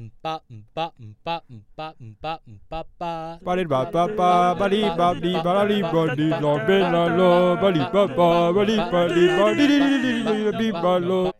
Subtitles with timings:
[0.00, 3.36] 嗯巴嗯巴嗯巴嗯巴嗯巴嗯巴巴。
[3.38, 11.34] 巴里巴巴巴巴里巴里巴拉里巴里拉贝拉拉巴里巴巴巴里巴里巴里里里里里里里巴罗。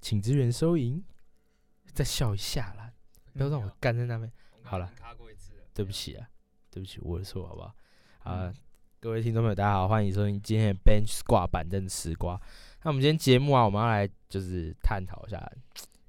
[0.00, 1.02] 请支援收银，
[1.92, 2.92] 再笑一下啦，
[3.34, 4.30] 不要让我干在那边。
[4.62, 4.88] 好了，
[5.74, 6.28] 对不起啊，
[6.70, 7.74] 对不起，我的错，好不好？
[8.22, 8.52] 啊，
[9.00, 12.40] 各位听众朋友，大家好，欢迎收听今天的 Bench Squad 板凳吃瓜。
[12.84, 15.52] 那我们今天节目啊，我们要来就是探讨一下，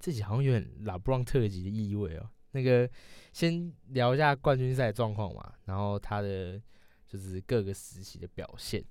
[0.02, 2.30] 这集好像有点拉布朗特级的意味哦。
[2.54, 2.90] 那个
[3.32, 6.62] 先聊一下冠军赛状况嘛，然后他的
[7.08, 8.84] 就是各个时期的表现，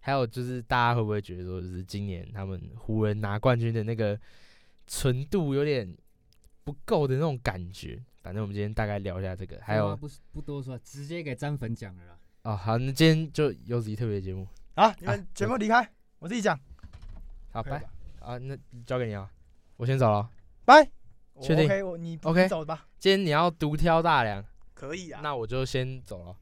[0.00, 4.20] 还有就是大家会不会觉得说，就是今年他们湖人拿冠军的那个
[4.86, 5.96] 纯度有点
[6.64, 8.02] 不够的那种感觉。
[8.22, 12.18] 反正我们今天大概聊一下这个，还有不不多说，直接给詹粉讲了啦。
[12.42, 15.88] 哦，好，那今天就有自己特别节目，好，你们全部离开，
[16.18, 16.58] 我自己讲。
[17.52, 17.82] 好，拜
[18.20, 19.30] 啊，那交给你啊，
[19.76, 20.28] 我先走了。
[20.66, 20.90] 拜。
[21.40, 22.88] 确定 OK，我你 OK 你走吧。
[22.98, 24.42] 今天你要独挑大梁，
[24.74, 25.20] 可以啊。
[25.22, 26.36] 那我就先走了，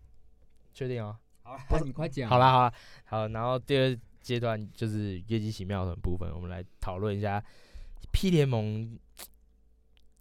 [0.72, 1.16] 确定哦。
[1.42, 2.30] 好那，你快讲。
[2.30, 2.72] 好啦好啦
[3.04, 7.44] 好，然后第二阶段就是业绩奇妙的部分，我们来讨论一下
[8.12, 8.96] P 联盟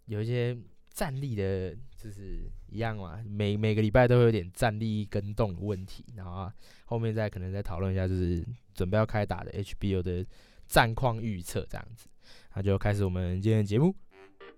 [0.06, 0.58] 有一些
[0.90, 6.54] 战力的，就是一样嘛，每每个礼拜都会有点战力跟动的问题，然后啊
[6.86, 10.26] 后面再可能再讨论一下，就是准备要开打的 HBO 的
[10.66, 12.08] 战况预测这样子，
[12.56, 13.96] 那就开始我们今天的节目。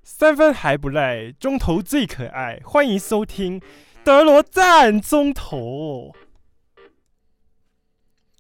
[0.04, 3.60] 三分还不赖，中投最可爱，欢迎收听
[4.04, 6.14] 德罗赞中投。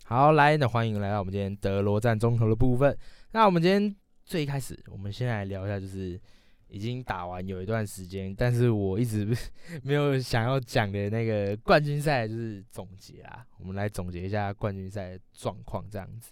[0.03, 2.95] 好，来，那欢迎来到我们今天德罗站中投的部分。
[3.31, 6.19] 那我们今天最开始，我们先来聊一下，就是
[6.67, 9.25] 已经打完有一段时间，但是我一直
[9.81, 13.43] 没有想要讲的那个冠军赛，就是总结啊。
[13.57, 16.31] 我们来总结一下冠军赛状况，这样子。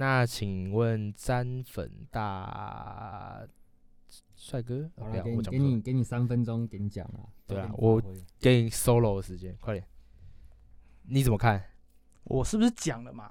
[0.00, 3.46] 那请问詹粉大
[4.34, 7.28] 帅哥，给你给你给你三分钟，给你讲啊。
[7.46, 8.02] 对啊我
[8.38, 9.86] 给你 solo 的时间，快点。
[11.02, 11.62] 你怎么看？
[12.24, 13.30] 我是不是讲了嘛？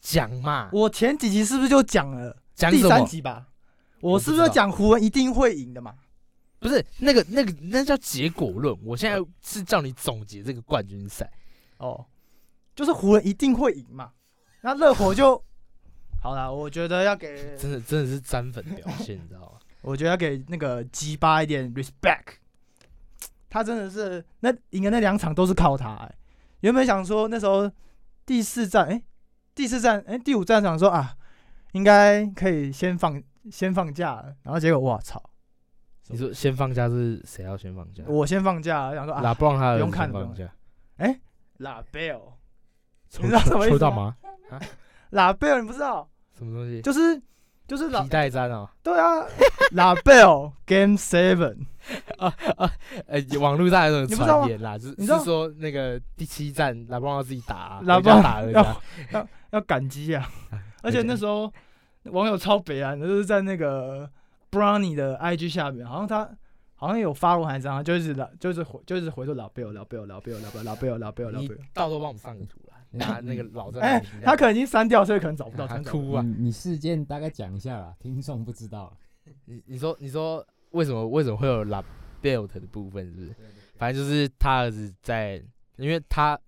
[0.00, 2.36] 讲嘛，我前几集是不是就讲了？
[2.56, 2.88] 讲什么？
[2.88, 3.46] 三集吧。
[4.00, 5.94] 我是不是讲湖人一定会赢的嘛？
[6.58, 11.32] 不是那个那个那叫结果论，我现在是叫你总结这个冠军赛。
[11.76, 12.04] 哦，
[12.74, 14.10] 就是湖人一定会赢嘛。
[14.62, 15.40] 那热火就
[16.22, 19.58] 好了，我觉得要给， 真的真的是沾粉表现，你知道吗？
[19.82, 22.36] 我觉得要给那个鸡巴一点 respect。
[23.50, 26.14] 他真的是那赢的那两场都是靠他、欸。
[26.60, 27.70] 原本想说那时候
[28.24, 29.02] 第四站，哎、
[29.54, 31.14] 第四站，哎、第五站想说啊，
[31.72, 35.20] 应该可以先放先放假了，然后结果我操，
[36.06, 38.04] 你说先放假是谁要先放假？
[38.06, 40.54] 我先放假了，想说啊，拉布朗他不用看了先放假，
[41.58, 42.20] 拉贝尔，
[43.10, 44.16] 抽你知道什么意思吗？
[45.10, 46.08] 拉贝尔你不知道，
[46.42, 46.80] 什么东西？
[46.82, 47.22] 就是
[47.66, 48.68] 就是拉皮带粘哦。
[48.82, 49.24] 对啊，
[49.72, 51.66] 拉贝尔 Game Seven，
[52.18, 52.70] 呃，
[53.40, 59.28] 网络上有种传言啦，就是是说那个第七站拉布朗要自己打啊，拉布朗回家打儿子啊。
[59.52, 60.26] 要感激啊！
[60.82, 61.52] 而且那时候
[62.04, 64.10] 网友超北岸的，就是在那个
[64.50, 66.26] Brownie 的 IG 下面，好像他
[66.74, 76.22] 好像有发文还是怎样，就是拉就是回就是回说老贝尔老贝尔老贝尔老贝尔老贝尔老贝尔老你贝尔，到时候帮我们放个图啦，拿那个老战哎名单他可能已经删掉，所以可能找不到，他哭啊！
[76.22, 78.96] 你你事件大概讲一下啦，听众不知道。
[79.46, 81.82] 你你说你说为什么为什么会有 La
[82.20, 83.34] Belt 的部分是不是？
[83.76, 85.42] 反正就是他儿子在，
[85.76, 86.38] 因为他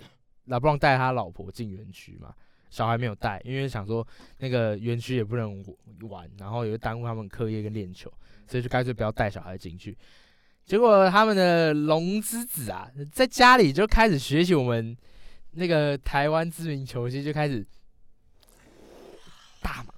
[0.47, 2.35] 拉布朗带他老婆进园区嘛，
[2.71, 4.07] 小孩没有带，因为想说
[4.39, 5.65] 那个园区也不能
[6.09, 8.13] 玩，然后也会耽误他们课业跟练球，
[8.47, 9.97] 所以就干脆不要带小孩进去。
[10.65, 14.97] 结果他们的龙之子啊，在家里就开始学习我们
[15.55, 17.67] 那个台湾知名球星，就开始
[19.63, 19.95] 大嘛，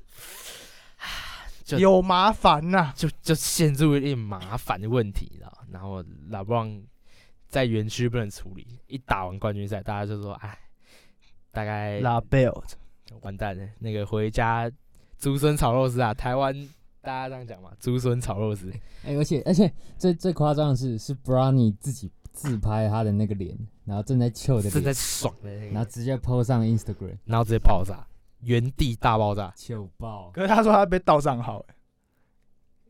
[1.65, 5.53] 就有麻烦呐、就就陷入一点麻烦的问题，你知道？
[5.71, 6.83] 然后拉布朗
[7.49, 10.59] 在园区不能处理，一打完冠军赛，大家就说，哎，
[11.51, 12.63] 大概拉贝尔，
[13.23, 14.71] 完蛋了，那个回家
[15.19, 16.55] 竹笋炒肉丝啊，台湾
[17.01, 18.71] 大家这样讲嘛，竹笋炒肉丝，
[19.05, 23.57] 哎、而且而且最最夸张的是，是 Brownie 自己自拍他的那个脸，
[23.87, 28.07] 然后正在秀的正在脸，爽的那个，然后直接 PO 上 Instagram，然后直接爆炸，
[28.41, 30.31] 原地大爆炸，糗爆。
[30.33, 31.75] 可是他说他被盗账号、欸，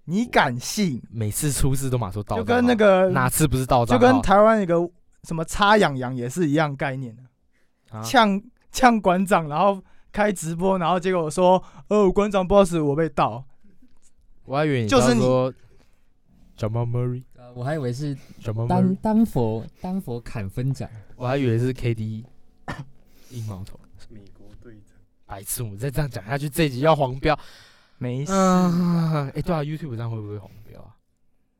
[0.05, 1.01] 你敢信？
[1.11, 4.13] 每次出事都马说到，就跟那个哪次不是到账就号？
[4.13, 4.77] 跟台湾一个
[5.23, 7.23] 什么插痒痒也是一样概念的。
[7.97, 9.81] 啊呛呛馆长，然后
[10.13, 13.45] 开直播，然后结果说，哦，馆长 boss，我被盗。
[14.45, 15.55] 我还以为你就是你刚刚说
[16.57, 22.23] Jamal Murray，呃我还以为是 Jamal 丹丹佛丹佛砍分奖，我还以为是 KD
[23.31, 23.81] 硬 毛头。
[24.11, 24.95] 美国队长，
[25.25, 27.35] 白痴，我们再这样讲下去，这一集要黄标。
[27.97, 30.95] 没事，嗯，哎、对啊，YouTube 上会不会黄标啊？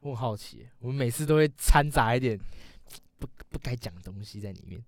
[0.01, 2.39] 我很好奇，我们每次都会掺杂一点
[3.19, 4.79] 不不该讲的东西在里面。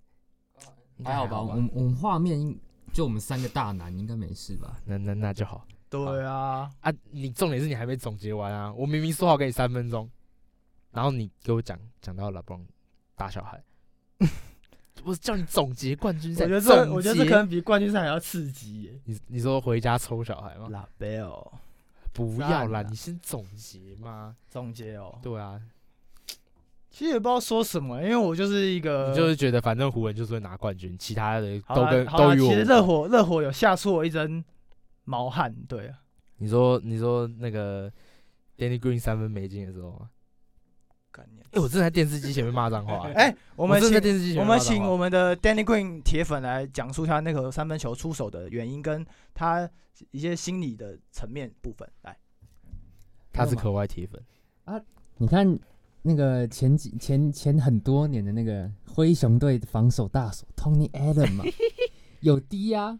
[1.03, 1.41] 还好吧？
[1.41, 2.55] 我们我们画面应
[2.93, 4.79] 就我们三个大男，应该没事吧？
[4.85, 6.93] 那那那就好对啊，啊！
[7.09, 8.71] 你重点是你还没总结完啊！
[8.73, 10.07] 我明明说好给你三分钟，
[10.91, 12.65] 然后你给我讲讲到了帮
[13.15, 13.63] 打小孩，
[15.03, 18.99] 我叫你总结冠军赛，我觉得这我觉得这可能比冠军赛还要刺激耶。
[19.05, 20.67] 你你说回家抽小孩吗？
[20.69, 21.29] 拉贝尔
[22.11, 24.35] 不要啦，你先总结嘛。
[24.49, 25.61] 总结哦，对啊，
[26.89, 32.63] 其实也不知道说什么，因为我就是一个你就是觉得反正湖人就是会拿冠军，其他的都跟都与我其实。
[32.63, 34.43] 热火热火有吓出我一身
[35.05, 35.99] 毛汗，对啊，
[36.37, 37.89] 你说你说那个
[38.57, 40.09] Danny Green 三分没进的时候吗？
[41.51, 43.13] 哎、我真的在电视机前面骂脏话、欸。
[43.29, 49.69] 哎，我们我真的在请电视机前我们请我们的 Danny Green 铁粉来讲述他那个三分球出手的原因，跟他
[50.11, 51.87] 一些心理的层面部分。
[52.03, 52.17] 来，
[53.31, 54.21] 他是可外铁粉
[54.65, 54.79] 啊，
[55.17, 55.57] 你看
[56.01, 61.43] 那个前几前前很多年的那个灰熊队防守大手 Tony Allen 嘛，
[62.21, 62.97] 有低呀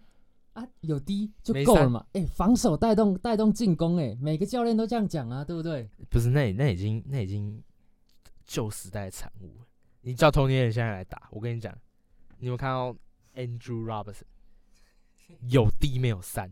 [0.54, 2.06] 啊有低就够了嘛。
[2.14, 5.90] 哎、防守带动带动进攻，哎，每个教练都这样讲啊，对不对？
[6.10, 7.62] 不是那那已经那已经
[8.50, 9.52] 旧时代的产物。
[10.02, 11.72] 你叫 Tony Allen 现在来打，我跟你讲，
[12.40, 12.96] 你有没有看到
[13.36, 14.24] Andrew Robertson
[15.50, 16.52] 有低没有三？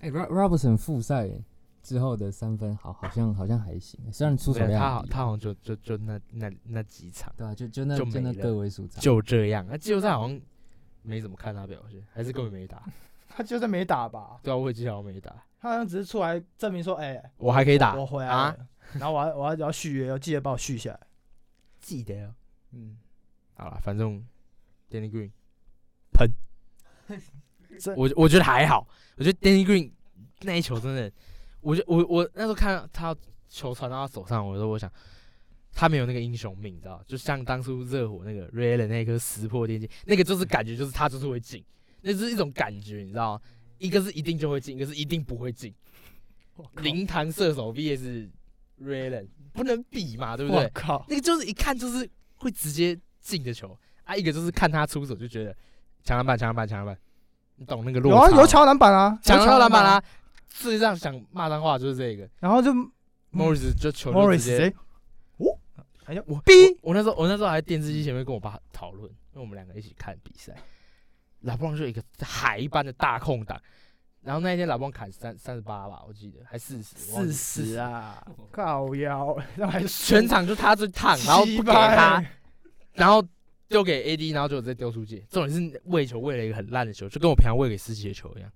[0.00, 1.30] 哎、r o b e r t s o n 复赛
[1.82, 9.64] 之后的三分好好像好像还行，虽然出手量他好他好像就就就那那那几场对啊，就就那就就那个位数场，就这样。
[9.70, 10.40] 那季后赛好像
[11.02, 12.82] 没怎么看他表现，还是根本没打。
[13.30, 14.40] 他就是没打吧？
[14.42, 15.30] 对啊，我也记得好像没打，
[15.60, 21.00] 他好像只是出来证明说，哎、我还可以打我回来啊了，然后我要我要我要续约，要记得把我续下来。
[21.80, 22.34] 记得哦。
[22.72, 22.98] 嗯，
[23.54, 24.24] 好了，反正
[24.90, 25.30] Danny Green
[26.12, 26.30] 喷
[27.78, 28.86] 这，我我觉得还好，
[29.16, 29.90] 我觉得 Danny Green
[30.40, 31.10] 那一球真的，
[31.60, 33.16] 我就我我那时候看到他
[33.48, 34.90] 球传到他手上，我说我想
[35.72, 41.64] 他没有那个英雄命，你知道，就像当初热火那个 Ray Allen 那颗石破天惊，那个就是感觉就是他就是会进，
[42.02, 43.40] 那是一种感觉，你知道吗？
[43.78, 45.72] 一个是一定就会进，一个是一定不会进，
[46.76, 48.28] 灵堂射手 VS
[48.82, 50.64] Ray Allen 不能比嘛， 对不对？
[50.64, 50.70] 我？
[50.72, 55.54] 靠，那个就是一看就是会直接进的球啊，一个就是看他出手就觉得
[56.02, 56.98] 抢篮板、抢篮板、抢篮板，
[57.56, 58.18] 你懂那个落差。
[58.18, 58.28] 吗？
[58.28, 60.04] 有啊有抢篮板啊，抢有到篮板啦、啊，
[60.52, 62.72] 世界上想骂脏话就是这个、然后就
[63.32, 64.74] Morris 就球就直接谁？
[65.38, 65.58] 哦，
[66.04, 70.54] 哎呀，我逼我那时候我那时候还在电视机前面跟我爸讨论，因为我们两个一起看比赛，
[71.40, 73.60] 拉布朗就有一个海一般的大空档，
[74.28, 82.22] 然后那一天拉布朗砍三三十八吧，我记得还四十，四十，啊，靠腰，那还全场就他最烫，然后不给他，
[82.92, 83.26] 然后
[83.68, 85.20] 丢给 AD，然后就直接丢出界。
[85.30, 88.52] 重点是喂球喂了一个很烂的球，就跟我平常喂给司机的球一样，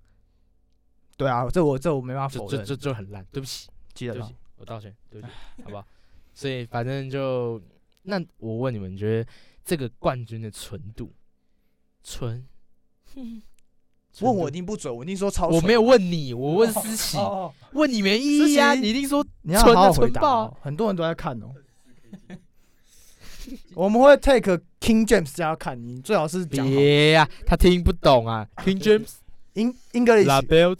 [1.17, 3.25] 对啊，这我这我没办法否认，这就就就很烂。
[3.31, 5.33] 对不起，记得了对不起，我道歉，对不起，
[5.65, 5.83] 好不好？
[6.35, 7.59] 所以反正就
[8.03, 9.27] 那我问你们，你觉得
[9.65, 11.11] 这个冠军的纯度
[12.03, 12.47] 纯？
[14.13, 17.17] 纯问我一定不准，我一定说超我纯没有问你，我问思琪，
[17.71, 18.75] 问你没意义啊！
[18.75, 21.51] 你一定说你要好好回答哦，很多人都在看哦。
[23.75, 28.47] 我们会 take King James 叫他看，你最好是别呀，他听不懂啊。
[28.57, 29.09] King James
[29.55, 30.79] Eng English La Belt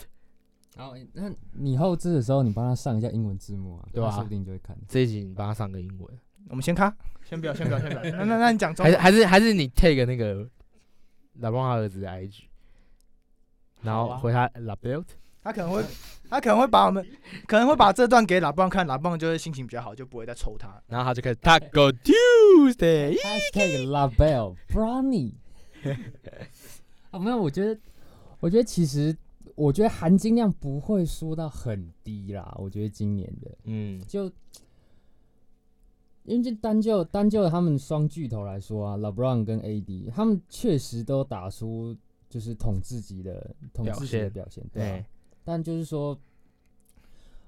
[0.75, 4.77] 然后那你后置的时候，你帮他上一下英文字幕啊，对啊他说不定就会看。
[4.87, 6.07] 这一集你帮他上个英文。
[6.49, 6.95] 我们先看，
[7.27, 8.03] 先不要，先不要，先不要。
[8.17, 10.47] 那那那你讲中文，还是还是还是你 take 那个
[11.39, 12.43] 老帮他儿子的 IG，
[13.83, 15.05] 然后回他 La Belt，
[15.41, 15.83] 他可能会，
[16.29, 17.05] 他可能会把我们，
[17.47, 20.81] 可能会把这段给老棒看，老棒就会心情比较好，就不会再抽他。
[20.87, 25.33] 然后他就开始 Taco Tuesday，Hashtag La Belle Brownie。
[27.11, 27.77] 啊，没有，我觉得，
[28.39, 29.15] 我觉得其实，
[29.55, 32.55] 我觉得含金量不会说到很低啦。
[32.57, 34.25] 我觉得今年的嗯，就，
[36.23, 41.95] 因为就单就单就他们双巨头来说啊，LeBron 跟 AD，他们确实都打出
[42.33, 45.05] 就是统治级的统治级的表现，对、
[45.43, 46.19] 但就是说，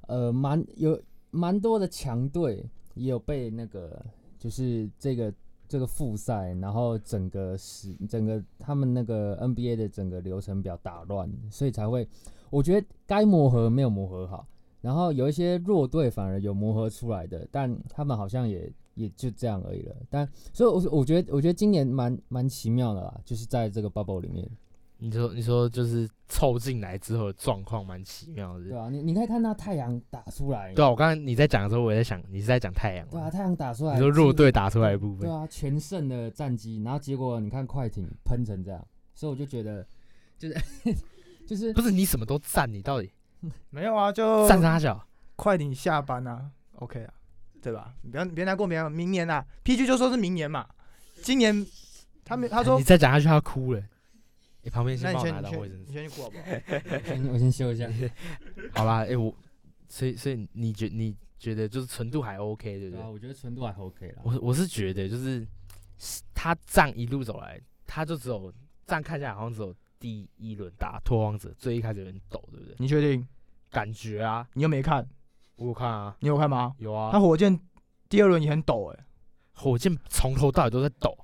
[0.06, 1.02] 呃，蛮有
[1.32, 2.64] 蛮多的强队
[2.94, 4.00] 也有被那个
[4.38, 5.34] 就是这个
[5.68, 12.08] 这个复赛，然后整个是整个他们那个 NBA 的整个流程表打乱，所以才会
[12.52, 14.48] 我觉得该磨合没有磨合好，
[14.82, 19.96] 然后有一些弱队反而有磨合出来的，但他们好像也也就这样而已了。
[20.12, 24.48] 但所以我我觉得我觉得今年蛮蛮奇妙的啦，就是在这个 bubble 里面。
[24.98, 39.86] 你说你说就是凑进来之后的状况蛮奇妙的，对啊，你你可以看到太阳打出来，对啊，我刚刚你在讲的时候，我也在想你是在讲太阳对啊，太阳打出来，你说弱队打出来的部分，对啊，全胜的战绩，然后结果你看快艇喷成这样，所以我就觉得
[40.38, 40.56] 就是
[41.46, 43.12] 就是不是你什么都赞，你到底
[43.70, 45.06] 没有啊，就赞他小？
[45.36, 47.14] 快艇下班啊，OK 啊，
[47.62, 47.94] 对吧？
[48.02, 50.66] 你不要你别难过，别难过，明年啊，PG 就说是明年嘛，
[51.22, 51.66] 今年
[52.24, 53.84] 他没他说你，再讲下去他要哭了。
[54.66, 55.94] 你旁边那你先帮我先你先拿到卫生纸你。
[55.94, 57.00] 先去哭好不好？
[57.06, 57.88] 先我先修一下。
[58.74, 59.34] 好啦，哎、我
[59.88, 64.22] 所以所以你觉你觉得就是纯度还 OK 对不对啊，我觉得纯度还 OK 啦。
[64.26, 65.48] 我我是觉得就是
[66.34, 68.52] 他这样一路走来，他就只有
[68.88, 72.76] 这样看起来好像只有第一轮打拓荒者最一开始有点抖，对不对？
[72.80, 73.26] 你确定？
[73.70, 75.08] 感觉啊，你又没看？
[75.58, 76.74] 我有看啊，你有看吗？
[76.80, 77.60] 有啊他，火箭
[78.10, 79.06] 第二轮也很抖哎、
[79.54, 81.16] 火箭从头到尾都在抖，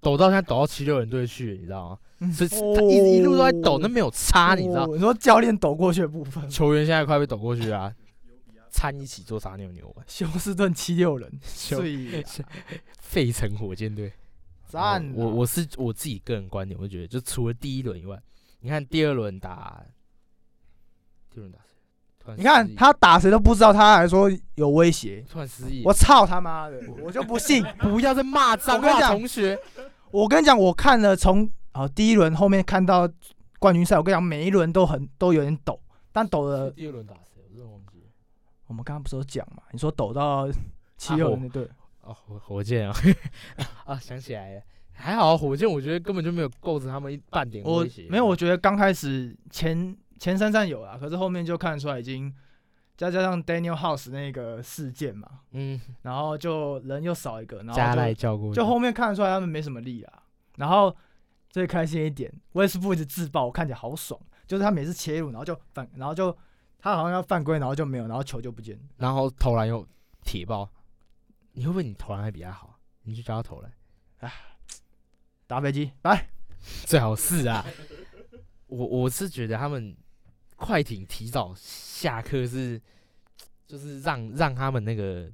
[0.00, 1.98] 抖到现在抖到七六人队去，你知道吗？
[2.20, 4.84] 嗯所以他一一路都在抖，那没有差，你知道？
[4.84, 7.92] 哦你说教练抖过去的部分，球员现在快被抖过去啊，
[8.70, 12.24] 掺一起做傻牛牛啊，休斯顿七六人，休最
[13.00, 14.12] 费城火箭队。
[14.68, 15.12] 赞啊！
[15.14, 18.20] 我我是我自己个人观点，我就觉得，就除了第一轮以外，
[18.60, 19.82] 你看第二轮打，
[21.32, 21.58] 第二轮打
[22.26, 22.34] 谁？
[22.36, 27.64] 你看他打谁都不知道，他还说有威胁，突然失忆，我操他妈的，我就不信。
[27.80, 29.58] 不要再骂脏话，我跟你讲同学。
[30.10, 33.08] 我跟你讲，我看了从好第一轮后面看到
[33.58, 35.80] 冠军赛，我跟你讲，每一轮都很都有点抖，
[36.12, 37.42] 但抖的第二轮打谁？
[37.44, 38.06] 我真的忘记了。
[38.66, 39.62] 我们刚刚不是有讲嘛？
[39.72, 40.48] 你说抖到
[40.96, 41.68] 七六人的队，
[42.02, 42.94] 哦，火火箭啊，
[43.86, 48.06] 啊，想起来了，还好啊火箭，我觉得根本就没有构成他们一半点我威胁。
[48.10, 52.32] 没有，我觉得刚开始前前三站有啊，可是后面就看得出来已经
[52.96, 60.22] 再加上 Daniel House 那个事件嘛，嗯，然后就人又少一个，然后就赖叫过，就后面看得出来他们没什么力啊。
[60.56, 60.94] 然后
[61.50, 66.36] 最开心一点，威斯布一直自爆，我看起来好爽，就是他每次切入，然后就犯，然后就
[66.78, 68.82] 他好像要犯规，然后就没有，然后球就不见了。
[68.96, 69.86] 然后投篮又
[70.22, 70.70] 铁爆，
[71.52, 72.78] 你会不会你投篮还比他好？
[73.02, 73.72] 你去教他投篮，
[74.18, 74.32] 哎
[75.46, 76.28] 打飞机来，
[76.84, 77.64] 最好是啊。
[78.66, 79.96] 我我是觉得他们
[80.56, 82.78] 快艇提早下课是，
[83.66, 85.32] 就是让让他们那个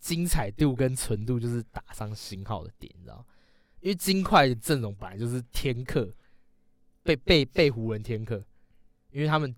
[0.00, 3.24] 精彩度跟纯度就是打上星号的点，你知道吗？
[3.86, 6.12] 因为金块的阵容本来就是天克，
[7.04, 8.44] 被被被湖人天克，
[9.12, 9.54] 因为他们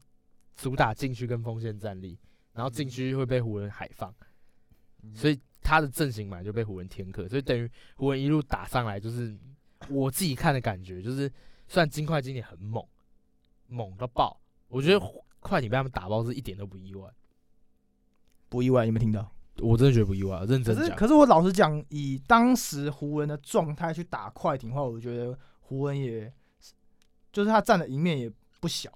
[0.54, 2.18] 主打禁区跟锋线战力，
[2.52, 4.14] 然后禁区会被湖人海放，
[5.14, 7.66] 所以他的阵型本来就被湖人天克，所以等于
[7.96, 9.34] 湖人一路打上来，就是
[9.88, 11.26] 我自己看的感觉，就是
[11.66, 12.86] 虽然金块今年很猛，
[13.66, 15.00] 猛到爆，我觉得
[15.40, 17.10] 快艇被他们打爆是一点都不意外，
[18.50, 19.32] 不意外，你有没有听到？
[19.60, 20.96] 我真的觉得不意外，认可是真讲。
[20.96, 26.32] 可是我老实讲，以当时湖人的状态去打快艇的话，我觉得湖人也
[27.32, 28.90] 就是他占的赢面也不小。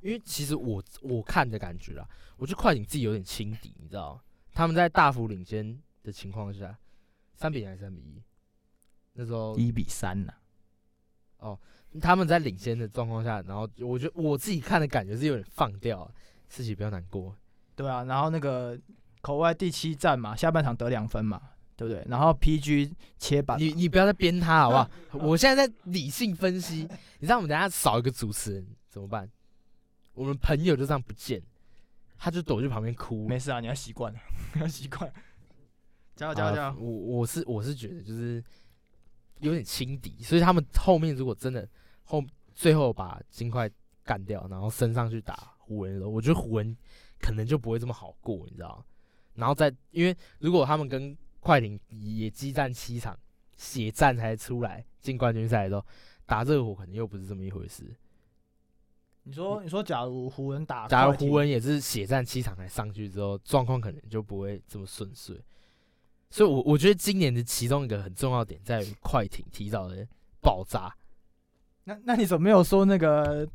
[0.00, 4.20] 因为其实我我看的感觉啊，我觉得快艇自己有点轻敌，你知道吗？
[4.52, 6.76] 他们在大幅领先的情况下，
[7.34, 8.20] 三比零还是三比一？
[9.12, 10.32] 那时候一比三呐、
[12.00, 16.10] 他们在领先的状况下，然后我觉得我自己看的感觉是有点放掉啊，
[16.48, 17.36] 自己不要难过。
[17.76, 18.78] 对啊，然后那个
[19.22, 21.40] 口外第七战嘛，下半场得两分嘛，
[21.76, 22.04] 对不对？
[22.06, 24.90] 然后 PG 切板，你你不要再编他好不好？
[25.26, 26.86] 我现在在理性分析，
[27.18, 29.26] 你知道我们等下少一个主持人怎么办？
[30.12, 31.42] 我们朋友就这样不见，
[32.18, 33.26] 他就躲去旁边哭。
[33.26, 34.12] 没事啊，你要习惯，
[34.54, 35.10] 你 要习惯。
[36.14, 36.76] 加油加油啊加油！
[36.78, 38.44] 我我是我是觉得就是
[39.38, 41.66] 有点轻敌，所以他们后面如果真的
[42.04, 43.70] 后最后把金块
[44.04, 46.76] 干掉，然后升上去打湖人的时候，我觉得湖人
[47.18, 48.84] 可能就不会这么好过，你知道吗？
[49.34, 53.18] 然后再因为如果他们跟快艇也激战七场，
[53.56, 55.84] 血战才出来进冠军赛的时候，
[56.26, 57.84] 打热火可能又不是这么一回事。
[59.24, 65.40] 你说你说，假如湖人打，假如湖人也是血战七场才上去之后，状况可能就不会这么顺遂。
[66.28, 70.06] 所以我，我觉得今年的其中一个很重要点在于快艇提早的
[70.40, 70.92] 爆炸。
[71.84, 73.48] 那那你怎么没有说那个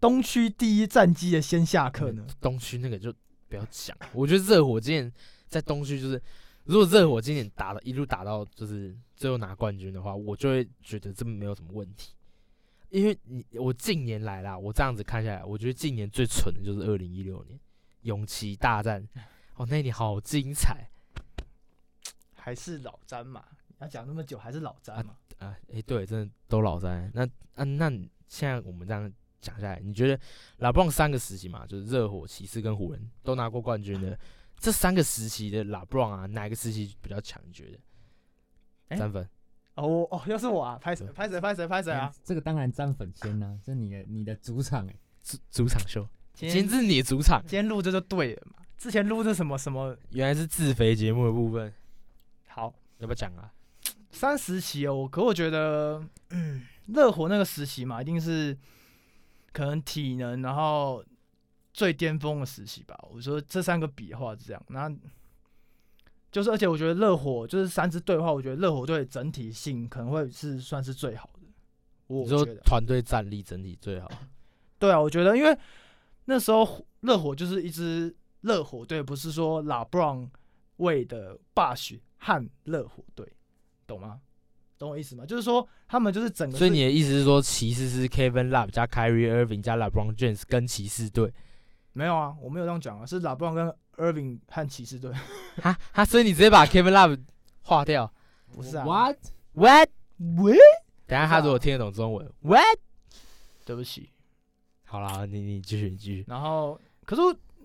[0.00, 2.26] 东区第一战绩的先下课呢？
[2.40, 3.12] 东区那个就
[3.52, 5.12] 不要讲，我觉得热火今年
[5.46, 6.22] 在东区就是，
[6.64, 12.14] 如果热火今年打了一路打到就是最后拿冠军的话，我就会觉得这没有什么问题。
[12.88, 17.60] 因为你我近年来啦，我这样子看下来，我觉得近年最蠢的就是二零一六年
[18.02, 19.06] 勇气大战，
[19.56, 20.88] 哦，那一年好精彩
[22.34, 23.44] 还是老詹嘛？
[23.80, 25.14] 要讲那么久，还是老詹嘛？
[25.40, 25.54] 啊！
[25.68, 27.10] 诶，对，真的都老詹。
[27.12, 27.90] 那啊，那
[28.28, 30.18] 现在我们这样讲下来，你觉得
[30.58, 34.18] 拉布朗三个时期嘛，就是热火、骑士跟湖人都拿过冠军的，
[34.58, 37.42] 这三个时期的拉布朗啊，哪个时期比较强？
[37.44, 37.78] 你觉得？
[38.88, 39.28] 诶三分。
[39.74, 40.78] 哦哦，又是我啊！
[40.78, 42.12] 拍谁拍谁拍谁拍谁啊！
[42.14, 48.62] 嗯这个当然沾粉先呐、这你的你的主场哎、主主场秀，今天是你的主场，今天录这就对了嘛。
[48.76, 51.72] 之前录这什么什么原来是自肥节目的部分，
[52.48, 53.50] 好要不要讲啊？
[54.10, 58.54] 三时期哦，可我觉得，嗯，热火那个时期嘛，一定是
[59.52, 61.04] 可能体能，然后
[61.72, 62.98] 最巅峰的时期吧。
[63.10, 64.90] 我说这三个比的话是这样，那
[66.30, 71.40] 就是而且我觉得热火就是三支队的话，我觉得热火队整体性可能会是算是最好的。
[72.06, 74.10] 我你说团队战力整体最好，
[74.78, 75.56] 对啊，我觉得因为
[76.24, 80.30] 那时候热火就是一支热火队，不是说拉布朗
[80.76, 83.30] 为的霸许和热火队，
[83.86, 84.20] 懂吗？
[84.82, 85.24] 懂我意思吗？
[85.24, 91.32] 就是说他们就是整个是，所以你的意思是说骑士是 Kevin Love 加 Kyrie Irving 加 LeBron James 跟骑士队
[91.92, 95.12] 没有啊，我没有这样讲啊，是 LeBron 跟 Irving 和骑士队，
[95.60, 97.20] 哈哈，所以你直接把 Kevin Love
[97.62, 98.12] 划掉
[98.52, 99.88] 不是啊？What？？What？
[100.42, 100.56] 喂，
[101.06, 102.78] 等下他如果听得懂中文，What？
[103.64, 104.10] 对不起。
[104.84, 107.22] 好啦，你你继续你继续，然后，可是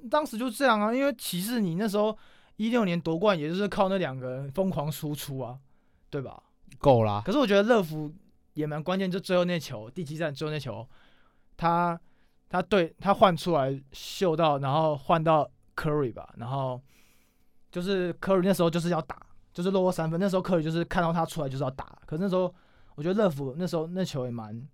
[0.10, 2.18] 当时就这样啊，因为骑士你那时候
[2.56, 5.58] 一六年夺冠，也就是靠那两个人疯狂输出啊，
[6.10, 6.42] 对吧？
[6.78, 7.22] 够啦。
[7.26, 8.14] 可是我觉得乐福
[8.54, 10.88] 也蛮关键，就最后那球，第七战最后那球，
[11.56, 12.00] 他
[12.50, 16.82] 他对他换出来秀到，然后换到 Curry 吧，然后
[17.72, 19.18] 就是 Curry 那时候就是要打，
[19.54, 22.54] 就是落后三分，那时候 Curry 就是看到他出来就是要打，可是那时候
[22.96, 24.68] 我觉得乐福那时候那球也蛮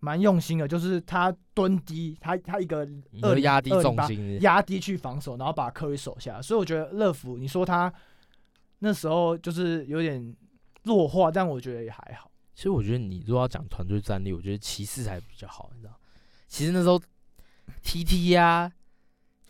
[0.00, 2.88] 蛮用心的，就是他蹲低，他他一个
[3.20, 6.40] 二压低重心压低去防守，然后把科瑞守下。
[6.40, 7.92] 所以我觉得乐福，你说他
[8.80, 10.36] 那时候就是有点
[10.82, 12.30] 弱化，但我觉得也还好。
[12.54, 15.98] 其实我觉得你如果要讲团队战力，我觉得骑士还比较好，你知道？
[16.48, 17.00] 其实那时候
[17.84, 18.70] TT 呀、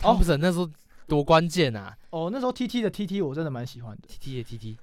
[0.03, 0.71] 哦，不是那时候
[1.09, 4.77] 多关键啊哦，那时候 TT 的 TT 我真的蛮喜欢的，！TT 的 TT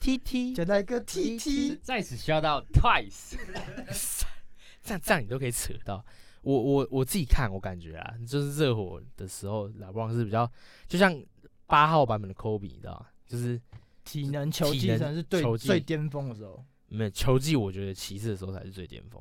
[0.00, 3.36] TT， 简单一个 TT，在此需要到 twice。
[4.82, 6.04] 这样这样你都可以扯到。
[6.42, 10.50] 我我我自己看，我感觉啊，就是热火的时候，老布朗是比较
[10.88, 11.20] 就像
[11.66, 13.06] 八号版本的 Kobe，你知道吗？
[13.26, 13.60] 就是
[14.04, 15.66] 体能球技体能可能是最球技。
[15.66, 16.64] 最巅峰的时候。
[16.88, 19.20] 没有球技，我觉得骑士的时候才是最巅峰。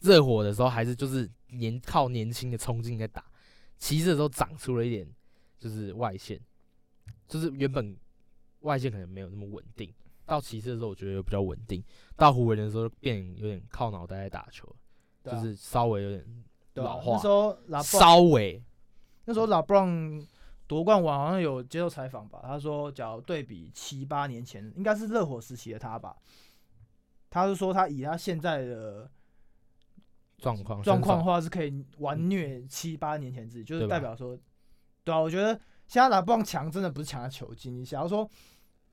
[0.00, 3.24] 热火的时候还是就是年靠年轻的冲劲在打，
[3.78, 5.08] 骑士的时候长出了一点
[5.60, 6.40] 就是外线，
[7.28, 7.96] 就是原本
[8.62, 9.94] 外线可能没有那么稳定，
[10.26, 11.80] 到骑士的时候我觉得有比较稳定，
[12.16, 14.74] 到湖人的时候变有点靠脑袋在打球，
[15.22, 15.36] 对啊。
[15.36, 16.44] 就是稍微有点
[16.74, 18.60] 对啊老化那时候拉布朗稍微。
[19.24, 20.26] 那时候拉布朗
[20.66, 26.16] 夺冠完好像有接受采访吧，他说，假如对比七八年前，应该是热火时期的他吧，
[27.28, 29.10] 他是说他以他现在的
[30.38, 34.38] 状况状况的话是可以完虐七八年前自己，就是代表说，
[35.04, 35.52] 对啊，我觉得
[35.86, 38.28] 现在拉布朗强真的不是强在球技，你假如说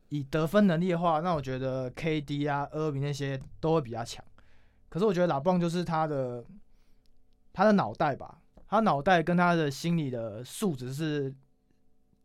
[0.10, 4.23] 以得分能力的话，那我觉得 KD 啊、厄比那些都会比较强。
[4.89, 6.43] 可是我觉得拉布朗就是他的
[7.53, 11.34] 他的脑袋吧，他脑袋跟他的心理的素质是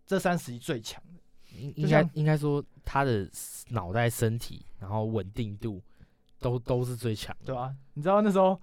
[0.06, 1.20] 这三十一最强的。
[1.56, 3.30] 应应该应该说他的
[3.68, 5.80] 脑袋、身体，然后稳定度
[6.40, 8.60] 都都是最强的，对吧、你知道那时候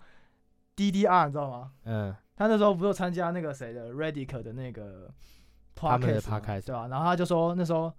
[0.75, 1.71] DDR 你知道吗？
[1.85, 5.07] 嗯，他那时候不是有参加那个谁的 Redick 的那个
[5.75, 7.91] podcast 他们的 podcast 对吧、然后他就说那时候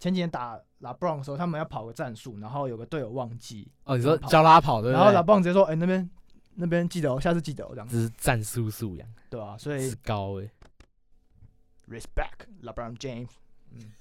[0.00, 5.26] 前几年打拉布朗的时候，他们要跑个战术，然后有个队友忘记，哦，你说跑教他跑对不然后拉对？
[5.26, 6.10] 布朗直接说：“哎、那边
[6.54, 10.50] 那边记得哦，下次记得哦，这样子，这是战术素养对吧、所以是高诶、
[11.90, 13.28] respect LeBron James。
[13.72, 13.92] 嗯，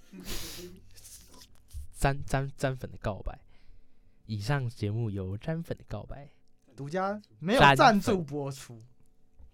[1.97, 3.38] 沾沾沾粉的告白。
[4.25, 6.30] 以上节目由沾粉的告白，
[6.75, 8.82] 独家没有赞赞助播出，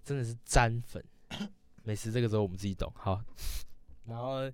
[0.04, 1.04] 真的是沾粉。
[1.84, 3.24] 美食这个时候我们自己懂，好。
[4.06, 4.52] 然后，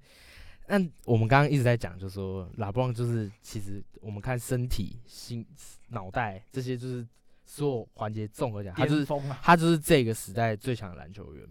[0.68, 5.46] 那我们刚刚一直在讲，就是说拉布朗就是其实我们看身体、心、
[5.88, 7.08] 脑袋这些，就是
[7.46, 9.06] 所有环节综合讲，他就是
[9.42, 11.48] 他就是这个时代最强的篮球员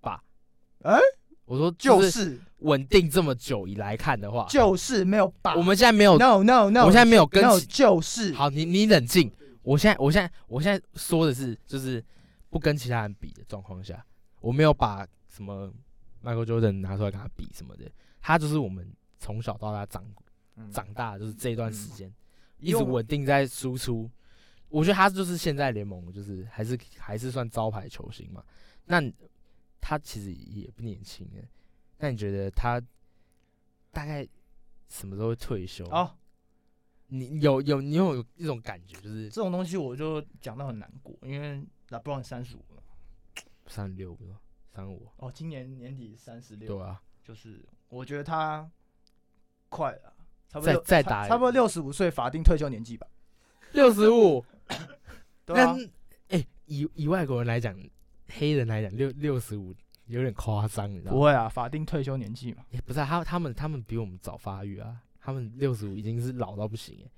[0.00, 0.22] 吧？
[0.82, 0.98] 哎
[1.50, 9.28] 我说就是是稳定这么久以来看的话，就是没有把我们现在没有 no no no，我现在没有跟 no 就是好，你你冷静。
[9.62, 12.02] 我现在我现在我现在说的是，就是
[12.50, 14.06] 不跟其他人比的状况下，
[14.40, 15.68] 我没有把什么
[16.22, 17.90] Michael Jordan 拿出来跟他比什么的。
[18.22, 20.04] 他就是我们从小到大长
[20.54, 22.12] 嗯长大，就是这一段时间、
[22.60, 24.08] 一直稳定在输出。
[24.68, 28.40] 我觉得他就是现在联盟就是还是还是算招牌球星嘛。
[28.84, 29.12] 那你
[29.80, 31.42] 他其实也不年轻了。
[31.98, 32.80] 那你觉得他
[33.90, 34.26] 大概
[34.88, 35.84] 什么时候会退休？
[35.86, 36.16] 哦，
[37.08, 42.82] 你有有你有一种感觉，就是这种东西我就讲到很难过，因为拉布朗三十五了，
[43.66, 44.32] 三六不是
[44.72, 48.70] 三五，哦，今年年底三十六，对啊，就是我觉得他
[49.68, 50.14] 快了，
[50.48, 53.06] 差不多再再打差不多六十五岁法定退休年纪吧，
[53.72, 54.44] 六十五。
[55.46, 55.76] 那，
[56.28, 57.76] 哎、以以外国人来讲，
[58.30, 59.74] 黑人来讲，六六十五
[60.06, 61.16] 有点夸张，你知道吗？
[61.16, 67.10] 不会啊，法定退休年纪嘛，也不是、啊、他他们他们比我们早发育啊，他们六十五已经是老到不行哎。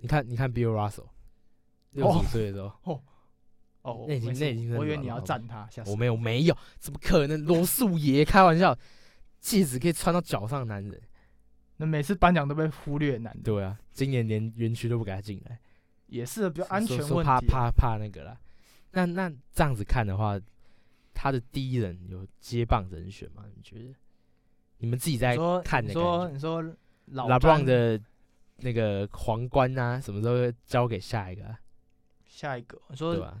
[0.00, 1.06] 你看你看 Bill Russell，
[1.92, 3.02] 六十五岁的时候，哦
[3.82, 7.44] 哦，那已经那已经是我以为你要赞他，我没有没有，怎么可能？
[7.44, 8.76] 罗素爷开玩笑，
[9.40, 11.00] 戒指可以穿到脚上的男人。
[11.78, 15.58] 那每次颁奖都被忽略，男的对啊，今年连园区都不给他进来，
[16.06, 18.38] 也是比较安全问题怕怕怕那个啦。
[18.92, 20.40] 那那这样子看的话，
[21.12, 23.44] 他的第一人有接棒人选吗？
[23.54, 23.94] 你觉得？
[24.78, 28.00] 你们自己在说看的感你说你说老拉布朗詹的
[28.58, 31.60] 那个皇冠啊，什么时候会交给下一个、啊？
[32.24, 33.40] 下一个，你说对吧？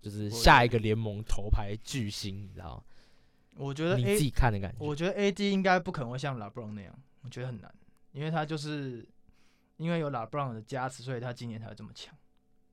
[0.00, 2.82] 就是下一个联盟头牌巨星，你知道吗？
[3.58, 4.76] 我觉得你自己看的感觉。
[4.84, 7.74] 我觉得 AD 应该不可能会像拉布朗那样，我觉得很难，
[8.12, 9.06] 因为他就是
[9.78, 12.14] 因为有拉布朗的加持，所以他今年才会这么强。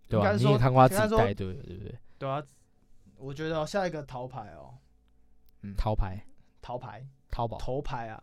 [0.07, 1.95] 对吧、你也看过他自带队的，对不对？
[2.19, 2.43] 对啊，
[3.17, 4.75] 我觉得下一个桃牌哦，
[5.61, 6.23] 嗯，掏牌、
[6.61, 8.21] 桃牌淘宝，头牌啊，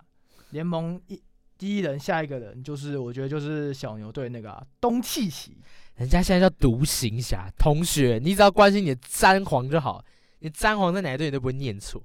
[0.50, 1.20] 联盟一
[1.58, 5.58] 第一人，下一个人就是我觉得就是小牛队那个、啊、东契奇，
[5.96, 7.50] 人家现在叫独行侠。
[7.58, 10.02] 同学，你只要关心你的詹皇就好，
[10.38, 12.00] 你詹皇在哪一队你都不会念错。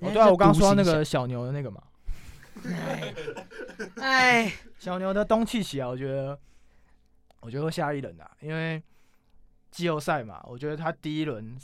[0.00, 1.82] 哦对啊，我刚刚说到那个小牛的那个嘛，
[4.00, 6.38] 哎，小牛的东契奇啊，我觉得
[7.40, 8.82] 我觉得会下一轮啊，因为
[9.70, 11.56] 季后赛嘛，我觉得他第一轮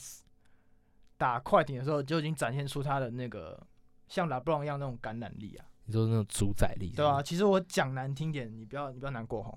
[1.16, 3.66] 打快艇的时候就已经展现出他的那个
[4.08, 7.22] 像拉布朗一样那种感染力啊，你说那种主宰力，对啊，？
[7.22, 9.56] 其实我讲难听点，你不要你不要难过哈。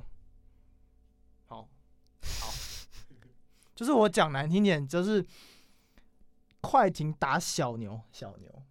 [1.48, 1.68] 好，
[2.42, 2.54] 好，
[3.76, 5.26] 就是我讲难听点，就是
[6.62, 8.64] 快艇打小牛，小牛，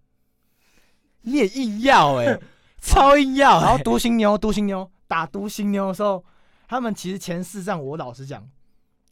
[1.23, 2.39] 你也硬要哎、
[2.81, 3.83] 超硬要、然后欸。
[3.83, 6.25] 独行牛，独行牛打独行牛的时候，
[6.69, 8.49] 他们其实前四战，我老实讲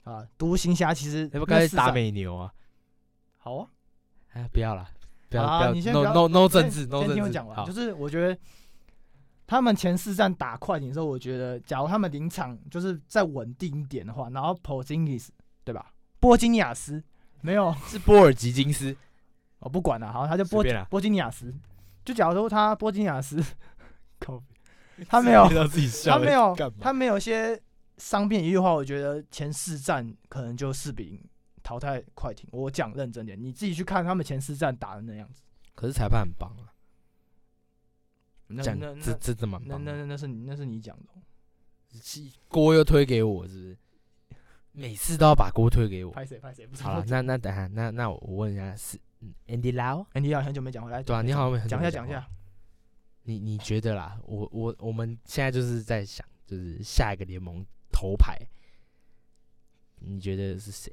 [0.04, 2.52] 啊，独行侠其实要不要开始打美牛啊？
[3.38, 3.68] 好啊，
[4.32, 4.88] 哎，不要了，
[5.28, 7.06] 不要、不要你先，no no no 政治，no 政治。
[7.08, 8.38] 先听我讲完，就是我觉得
[9.46, 15.28] 他们前四战打快艇的时候，我觉得假如他们临场就是再稳定一点的话，然后 Porzingis
[15.64, 15.92] 对吧？
[16.20, 17.02] 波金尼亚斯
[17.40, 18.96] 没有 是波尔吉金斯，
[19.58, 21.54] 我不管了，好，他就波波金尼亚斯，
[22.04, 23.42] 就假如说他波金尼亚斯，
[24.20, 24.42] 靠
[25.08, 25.48] 他没有
[26.04, 26.56] 他没有？
[26.80, 27.60] 他没有一些
[27.98, 31.24] 伤病疑虑的话，我觉得前四战可能就四比零
[31.62, 32.48] 淘汰快艇。
[32.52, 35.42] 我讲认真点，你自己去看他们前四战打的那样子，
[35.74, 36.74] 可是裁判很棒啊，
[38.48, 39.78] 那讲这这这么那。
[39.78, 41.22] 那那那是你那是你讲的哦，
[42.48, 43.78] 锅又推给我，是不是？
[44.72, 46.10] 每次都要把锅推给我。
[46.10, 52.26] 拍谁拍谁，好了，那那等下，那那我问一下，是嗯 Andy Lau，Andy，Lau 很久没讲回来，对啊，你好讲一下讲一下，
[53.22, 54.18] 你你觉得啦？
[54.24, 58.36] 我我我们现在就是在想，就是下一个联盟头牌，
[60.00, 60.92] 你觉得是谁？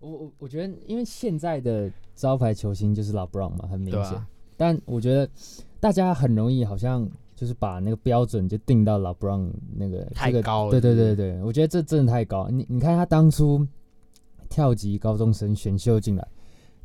[0.00, 4.14] 我我我觉得，因为现在的招牌球星就是老布朗嘛，很明显。
[4.14, 5.30] 啊，但我觉得
[5.78, 12.48] 大家很容易好像就是把那个标准就定到老布朗那个这个太高了对对对对，我觉得这真的太高。
[12.48, 13.64] 你你看他当初
[14.48, 16.28] 跳级高中生选秀进来，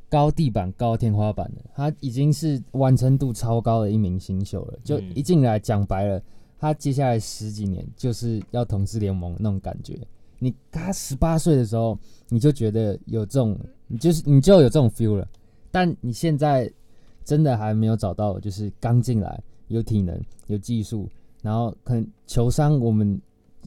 [0.10, 4.80] 高地板高天花板的，他已经是完成度超高的一名新秀了。
[4.84, 6.21] 就嗯一进来讲白了，
[6.59, 9.97] 他接下来十几年就是要统治联盟那种感觉。
[10.39, 11.97] 你他十八岁的时候，
[12.29, 15.27] 你就觉得有这种，你就是你就有这种 feel 了。
[15.71, 16.71] 但你现在
[17.23, 21.09] 真的还没有找到，就是刚进来有体能、有技术，
[21.41, 23.19] 然后可能球商我们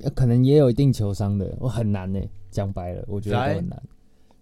[0.03, 3.83] 呃可能也有一定球商的，我很难呢、讲白了，我觉得都很难，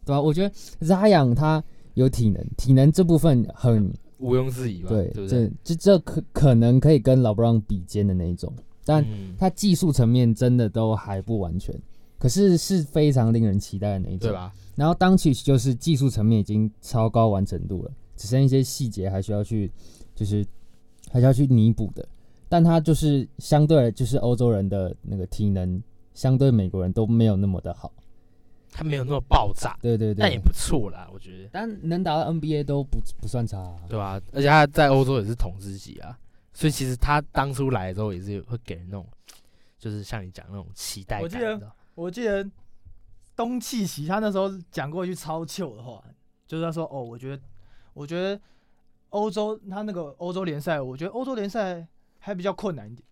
[0.05, 1.63] 对吧、我觉得 Zion 他
[1.95, 4.89] 有体能，体能这部分很毋庸置疑吧？
[4.89, 5.53] 对，对不这对？
[5.65, 8.53] 这这可可能可以跟老布朗比肩的那一种，
[8.85, 11.75] 但嗯他技术层面真的都还不完全，
[12.19, 14.33] 可是是非常令人期待的那一种，对？
[14.33, 14.53] 吧？
[14.75, 19.71] 然后当曲就是技术层面已经超高完成度了，只剩一些细节还需要去，
[20.15, 20.47] 就是
[21.11, 22.07] 还需要去弥补的。
[22.49, 25.83] 但他就是相对就是欧洲人的那个体能，
[26.15, 27.93] 相对美国人都没有那么的好。
[28.71, 33.77] 他没有那么爆炸，对对对，但也不错啦，我觉得，但能打到 NBA 都不不算差、啊。
[33.89, 34.21] 对吧？
[34.33, 36.17] 而且他在欧洲也是统治级啊，
[36.53, 39.07] 所以其实他当初来的时候也是会给人那种，
[39.79, 41.23] 就是像你讲那种期待感。
[41.23, 42.49] 我记得我记得
[43.35, 46.03] 东契奇他那时候讲过一句超糗的话，
[46.47, 47.43] 就是他说：“哦，我觉得，
[47.95, 48.41] 我觉得
[49.11, 51.87] 欧洲他那个欧洲联赛，我觉得欧洲联赛
[52.19, 53.08] 还比较困难一点。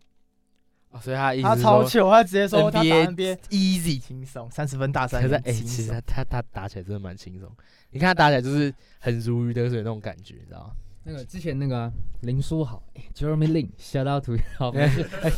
[0.90, 7.51] 哦所以他他超球，他直接说他打 NBA easy，轻松，三十分大三元可是哎、轻松其实他他他打起来真的蛮轻松。
[7.90, 10.70] 你看他打起来就是很如鱼得水那种感觉，你知道吗？
[11.05, 15.33] 那个之前那个啊林书豪、哎 Jeremy Lin，shout out to 好，没事 哎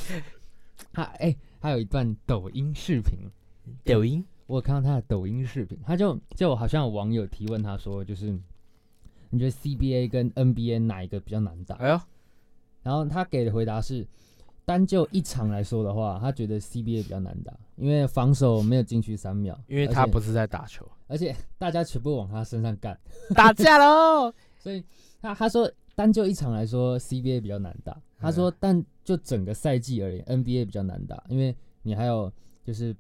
[0.93, 3.19] 他哎、他有一段抖音视频，
[3.85, 8.31] 抖音我有看到他的抖音视频，他就就好像有网友提问他说，就是
[9.31, 11.75] 你觉得 CBA 跟 NBA 哪一个比较难打？
[11.77, 12.01] 哎呦，
[12.83, 14.07] 然后他给的回答是
[14.69, 23.01] 单就一场来说的话，他觉得 CBA 比较难打，因为防守没有进去三秒，因为他不是在打球，而且大家全部往他身上干，
[23.35, 24.31] 打架喽。
[24.61, 24.85] 所以
[25.23, 32.31] 他他说单就一场来说 CBA 比较难打，他说但就整个赛季而言 NBA 比较难打，因为你还有
[32.63, 32.95] 就是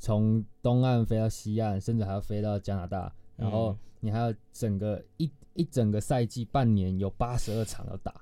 [0.00, 3.78] 从东岸飞到西岸，甚至还要飞到加拿大，然后嗯。
[4.04, 8.12] 你还要整个一一整个赛季半年有八十二场要打，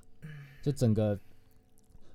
[0.61, 1.19] 就整个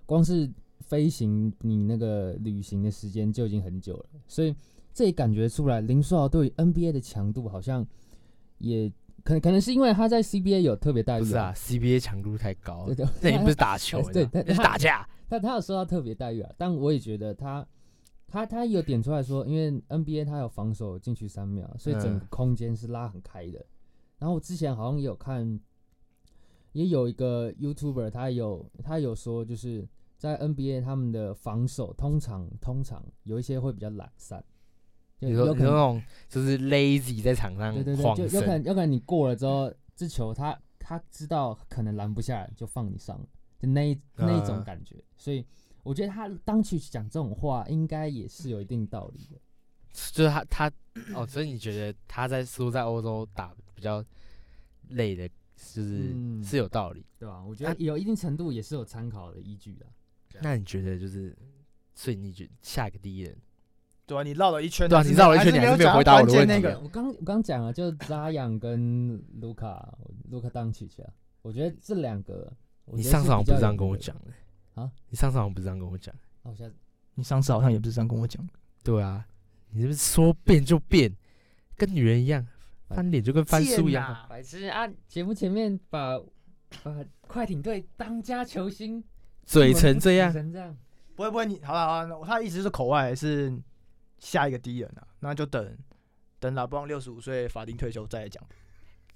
[0.06, 0.48] 光是
[0.86, 4.56] 飞行你那个旅行的时间就已经很久了，所以
[4.94, 7.86] 这也感觉出来林书豪对 NBA 的强度好像
[8.60, 8.92] 也
[9.24, 15.08] 可能可能是因为他在 CBA 有特别待遇，不是啊，CBA 强度太高对，对，那已经不是打球， 对你知道对那是打架。
[15.28, 17.68] 但他有受到特别待遇啊，但我也觉得他
[18.28, 23.66] 他他有点出来说，因为 NBA 他有防守进去三秒，所以整个嗯空间是拉很开的。
[24.20, 25.60] 然后我之前好像也有看，
[26.74, 29.88] 也有一个 YouTuber 他有他有说，就是
[30.26, 34.44] 在 NBA 他们的防守通常通常有一些会比较懒散，
[35.20, 43.20] 就有可能你说那种就是 lazy 在场上对对对，晃就有可，能有可能你过了之后，这球他他知道可能拦不下来，就放你上，
[43.60, 44.96] 就那一那一种嗯感觉。
[45.16, 45.46] 所以
[45.84, 49.40] 我觉得他当去讲这种话，应该也是有一定道理的。
[50.12, 50.72] 就是他他
[51.14, 54.04] 哦，所以你觉得他在输在欧洲打比较
[54.90, 57.06] 累的，就是嗯是有道理。
[57.20, 57.44] 对吧？
[57.46, 59.86] 我觉得有一定程度也是有参考的依据的。
[60.42, 61.36] 那你觉得就是，
[61.94, 63.36] 所以你觉得下一个第一人，
[64.06, 69.98] 对啊，你绕了一圈，对啊你绕了一圈你还是没有回答我的问题啊我刚我刚讲了，就扎养跟卢卡
[70.30, 71.10] 卢卡当起去啊，
[71.42, 72.52] 我觉得这两个，
[72.86, 74.92] 你上次好像不是这样跟我讲的啊？
[75.10, 76.14] 你上次好像不是这样跟我讲。
[76.44, 76.76] 哦，我现在
[77.16, 78.48] 你上次好像也不是这样跟我讲，
[78.84, 79.26] 对啊，
[79.72, 81.12] 你是不是说变就变，
[81.76, 82.46] 跟女人一样，
[82.90, 84.04] 翻脸就跟翻书一样。
[84.12, 84.26] 样。
[84.30, 84.88] 白痴啊！
[85.08, 86.20] 节目前面把
[86.84, 89.04] 把快艇队当家球星
[89.46, 90.76] 嘴成这样，成这样，
[91.16, 93.54] 不会不会，你好了好了，他的意思是口外是
[94.20, 95.78] 下一个敌人啊，那就等
[96.40, 98.44] 等拉布朗六十五岁法定退休再来讲，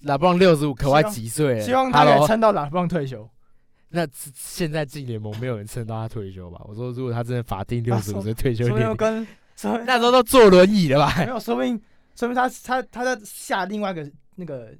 [0.01, 1.59] 拉布朗六十五，可外几岁？
[1.61, 3.29] 希望他可以撑到拉布朗退休。
[3.89, 6.61] 那现在进联盟没有人撑到他退休吧？
[6.65, 9.27] 我说，如果他真的法定六十五岁退休说明又年，跟
[9.85, 11.13] 那时候都坐轮椅了吧？
[11.17, 11.81] 没有，说明
[12.15, 14.71] 说明他他他在下另外一个那个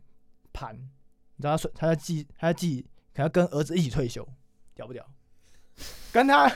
[0.54, 2.86] 盘，你知道他说他在记他在记，
[3.16, 4.28] 可能跟儿子一起退休，
[4.76, 5.04] 屌不屌？
[6.12, 6.52] 跟他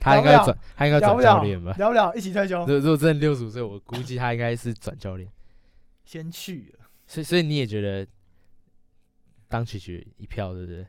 [0.00, 1.22] 他应该转，他应该转不？
[1.22, 1.74] 教练吧？
[1.78, 2.14] 聊不了？
[2.14, 5.30] 一起退休如，果如果真的六十五岁，我估计他应该是转教练。
[6.04, 6.86] 先去了。
[7.06, 8.06] 所以，所以你也觉得
[9.48, 10.86] 当曲曲一票，对不对？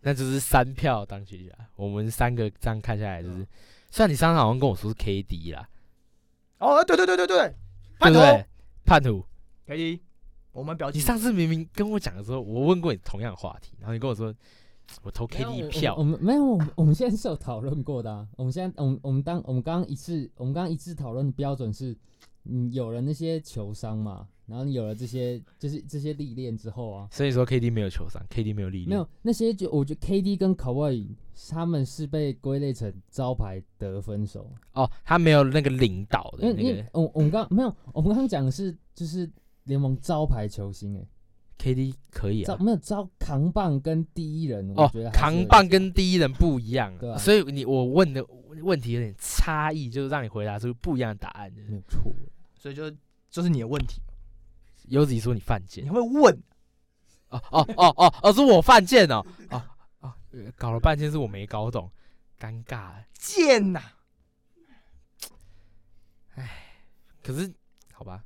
[0.00, 1.66] 那就是三票当曲曲啊。
[1.74, 3.46] 我们三个这样看下来，就是，
[3.90, 5.68] 虽然你上次好像跟我说是 KD 啦，
[6.58, 7.54] 哦，对对对对对，
[7.98, 8.20] 叛徒？
[8.84, 9.26] 叛徒，
[9.66, 10.00] 可以，
[10.52, 14.32] 我们表弟你上次明明跟我讲的时候，我问过你同样的话题，然后你跟我说
[15.02, 15.94] 我投 KD 一票。
[15.96, 18.26] 我，们没有，我们我们现在是有讨论过的、啊。
[18.36, 21.96] 我们现在，我们我们当我们刚刚一致，我们刚刚一致讨论的标准是，
[22.44, 31.08] 嗯，有了那些球商嘛，然后你有了这些就是这些历练之后啊，所以说 KD 没有球商，KD 没有历练，没有那些就我觉得 KD 跟 Kawhi
[31.50, 39.30] 他们是被归类成招牌得分手，哦，他没有那个领导的那个我我们刚没有，我们刚刚讲的是就是
[39.64, 41.06] 联盟招牌球星哎、
[41.58, 42.46] KD 可以啊。
[42.46, 48.24] 招没有招扛棒跟第一人，我哦扛棒跟第一人不一样，对啊所以你我问的
[48.62, 51.52] 问题有点差异，就是让你回答出不一样的答案。
[51.68, 52.12] 没有错。
[52.54, 52.90] 所以就
[53.30, 54.00] 就是你的问题，
[54.88, 56.34] 优子说你犯贱你，会问，
[57.28, 59.62] 哦哦哦哦哦，是我犯贱哦，哦
[60.00, 61.90] 哦，呃搞了半天是我没搞懂，
[62.40, 63.04] 尴尬了。
[63.18, 63.82] 贱呐、
[66.34, 66.50] 哎
[67.22, 67.52] 可是
[67.92, 68.22] 好吧，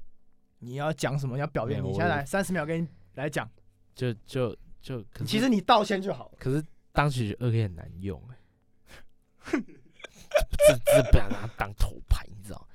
[0.58, 1.38] 你要讲什么？
[1.38, 1.80] 要表演？
[1.82, 3.48] 没有你现在三十秒给你来讲。
[3.94, 6.32] 就就就，可是其实你道歉就好了。
[6.38, 8.36] 可是当曲二 K 很难用哎，
[9.52, 12.66] 这这不要拿它当头牌，你知道吗？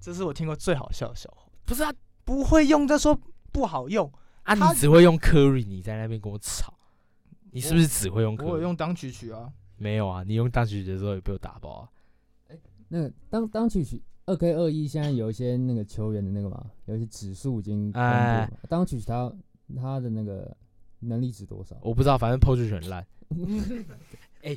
[0.00, 1.46] 这是我听过最好笑的笑话。
[1.64, 1.92] 不是啊
[2.24, 3.16] 不会用再说
[3.52, 4.10] 不好用，
[4.42, 6.74] 啊，你只会用 Curry，你在那边跟我吵，
[7.52, 8.44] 你是不是只会用 Curry？
[8.44, 9.52] 我有用当曲曲啊。
[9.76, 10.24] 没有啊？
[10.24, 11.88] 你用当曲曲的时候也被我打爆啊。
[12.48, 12.58] 哎
[12.88, 18.58] 那个当当曲曲二 K 二一现在有一些那个球员的那个嘛，有一些指数已经公布了哎嘛。
[18.68, 19.32] 当曲曲他
[19.74, 20.56] 他的那个
[21.00, 21.76] 能力值多少？
[21.82, 23.06] 我不知道，反正 PO 很烂。
[24.42, 24.56] 哎、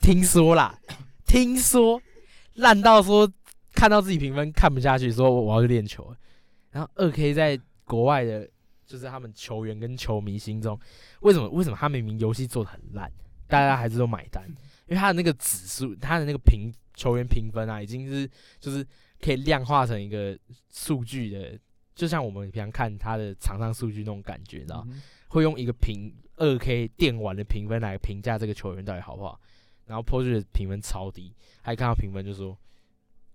[0.00, 0.78] 听说啦，
[1.26, 2.00] 听说
[2.54, 3.30] 烂到说
[3.74, 6.14] 看到自己评分看不下去，说我我要去练球。
[6.70, 8.48] 然后二 K 在国外的，
[8.86, 10.78] 就是他们球员跟球迷心中，
[11.20, 13.12] 为什么为什么他明明游戏做的很烂，
[13.46, 14.42] 大家还是都买单？
[14.86, 18.86] 因为他的那个指数，他的那个评球员评分啊，已经是就是
[19.20, 20.38] 可以量化成一个
[20.70, 21.58] 数据的，
[21.96, 24.90] 就像我们平常看他的场上数据那种感觉，你知道吗？
[24.92, 29.38] 嗯会用一个评二 K 电玩的评分来评价这个球员到底好不好。
[29.84, 32.56] 然后 p o r 的评分超低，还看到评分就说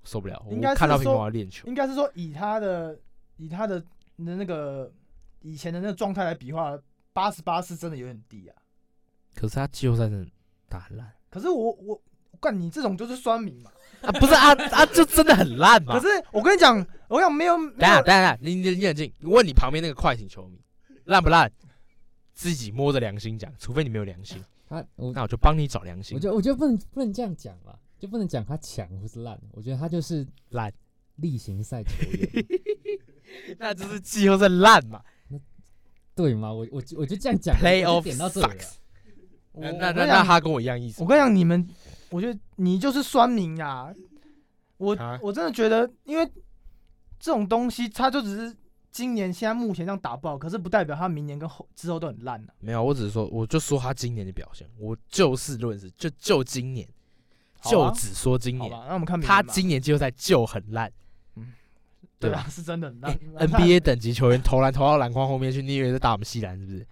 [0.04, 1.67] 受不了，我应该看到评分我要练球。
[1.67, 2.97] 应该是说以他的
[3.36, 3.84] 以他的
[4.15, 4.91] 那个
[5.41, 6.80] 以前的那个状态来比划，
[7.12, 8.56] 八十八是真的有点低啊。
[9.36, 10.32] 可是他季后赛真的
[10.69, 12.02] 打烂可是我我
[12.39, 13.69] 干你这种就是酸民嘛。
[14.02, 16.00] 啊，不是啊啊，就真的很烂嘛。
[16.00, 20.60] 可是我跟你讲，我想没有没等下有等一下，你你你冷静，你问你旁边那个快艇球迷
[21.06, 21.52] 烂不烂，
[22.34, 26.20] 自己摸着良心讲，除非你没有良心，他我那我就帮你找良心我。
[26.20, 30.72] 觉得我觉得不能不能这样讲吧，就不能讲他强或是烂，我觉得他就是烂，
[31.18, 32.46] 例行赛球员，
[33.60, 35.02] 那就是季后赛烂嘛。
[36.14, 36.52] 对吗？
[36.52, 38.58] 我我就我就这样讲 Playoff 点到这里
[39.54, 41.08] 那那那他跟我一样意思我。
[41.08, 41.68] 跟你讲，你们，
[42.12, 43.91] 我觉得你就是酸民啊。
[44.78, 46.26] 我、啊我真的觉得，因为
[47.19, 48.56] 这种东西，它就只是
[48.91, 52.54] 今年现在目前这样打不好，可是不代表他明年跟后之后都很烂啊。
[52.60, 56.88] 没有，我只是说，我就说他今年的表现，我就事论事，就就今年，
[57.62, 60.91] 啊就只说今年，那我们看他今年季后赛就很烂。
[62.19, 63.12] 对对啊，是真的很烂。
[63.38, 66.86] 哎 NBA 等级球员投篮投到篮筐后面去，你以为在打我们西篮是不是？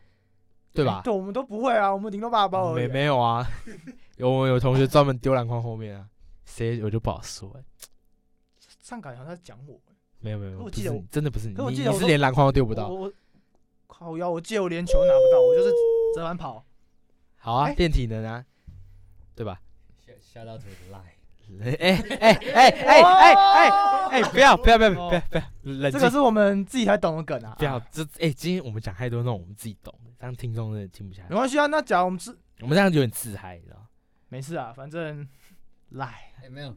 [0.73, 1.01] 对吧？
[1.03, 2.93] 对，我们都不会啊，我们顶多八包而没已啊。
[2.93, 3.47] 没有啊，
[4.19, 6.05] 有我有同学专门丢篮筐后面啊，
[6.43, 7.63] 谁我就不好说了。
[8.82, 9.79] 上港好像在讲我，
[10.19, 12.89] 没有没有，我记得真的不是你，你可我记得我你是连篮筐都丢不到。
[12.89, 13.13] 我我
[13.88, 15.73] 靠腰，我记得我连球拿不到，我就是
[16.13, 16.65] 折返跑。
[17.38, 18.43] 好啊，哎练体能啊，
[19.36, 19.62] 对吧
[20.34, 21.15] ？Shout out to the lie。
[21.62, 23.69] 哎哎哎哎哎哎
[24.10, 27.55] 哎，不要不要不要不要不要，冷静这个，是我们自己才懂的梗啊。
[27.58, 31.29] 不要这哎，今天我们讲太多那种我们自己懂的，让听众真的听不下去。
[31.29, 33.86] 没关系啊，那假如我们是我们这样有点自嗨，你知道吗？
[34.29, 35.27] 没事啊，反正
[35.89, 36.31] 来。
[36.43, 36.75] 哎，没有。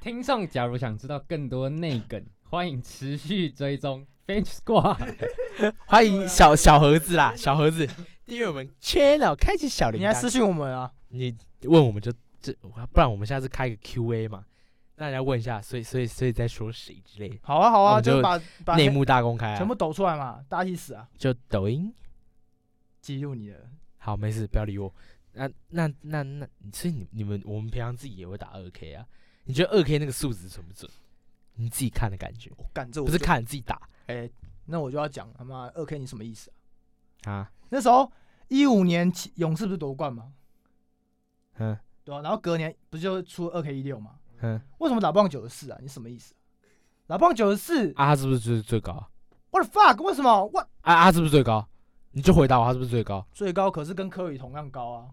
[0.00, 5.16] 听众假如想知道更多内梗， 欢迎持续追踪 Bench Squad。
[5.86, 7.86] 欢迎小小盒子啦，小盒子
[8.24, 10.00] 订阅我们 channel，开启小铃铛。
[10.00, 10.92] 你还私信我们啊？
[11.08, 14.44] 你问我们就这，不然我们下次开个 Q&A 嘛，
[14.94, 21.08] 那人家问一下，所以所以所以在说谁之类的，好啊，好啊，就就把把内幕大公开啊全部，抖出来嘛，大家一起死啊！
[21.18, 21.92] 就抖音。
[23.00, 23.68] 记录你的，
[23.98, 24.92] 好，没事，不要理我。
[25.36, 29.06] 那那那那，所以你你们我们平常自己也会打二 K 啊？
[29.44, 30.90] 你觉得二 K 那个数值准不准？
[31.54, 34.28] 你自己看的感觉，我干这我不是看你自己打哎，
[34.64, 36.50] 那我就要讲他妈二 K 你什么意思
[37.24, 37.32] 啊？
[37.32, 37.52] 啊？
[37.68, 38.10] 那时候
[38.48, 40.32] 一五年勇士不是夺冠吗？
[41.58, 44.18] 嗯对啊，然后隔年不是就出二 K 一六吗？
[44.40, 45.78] 嗯，为什么打不上九十四啊？
[45.80, 46.38] 你什么意思、啊？
[47.08, 49.08] 打不上九十四啊，他是不是最最高啊
[49.50, 50.02] ？，what the fuck？
[50.02, 50.44] 为什么？
[50.44, 51.66] 我啊啊，是不是最高？
[52.12, 53.26] 你就回答我，他是不是最高？
[53.32, 55.08] 最高可是跟科比同样高啊！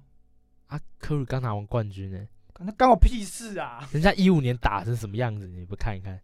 [0.74, 3.88] 啊，科瑞刚拿完冠军呢、干那干我屁事啊！
[3.92, 6.20] 人家一五年打成什么样子，你不看一看？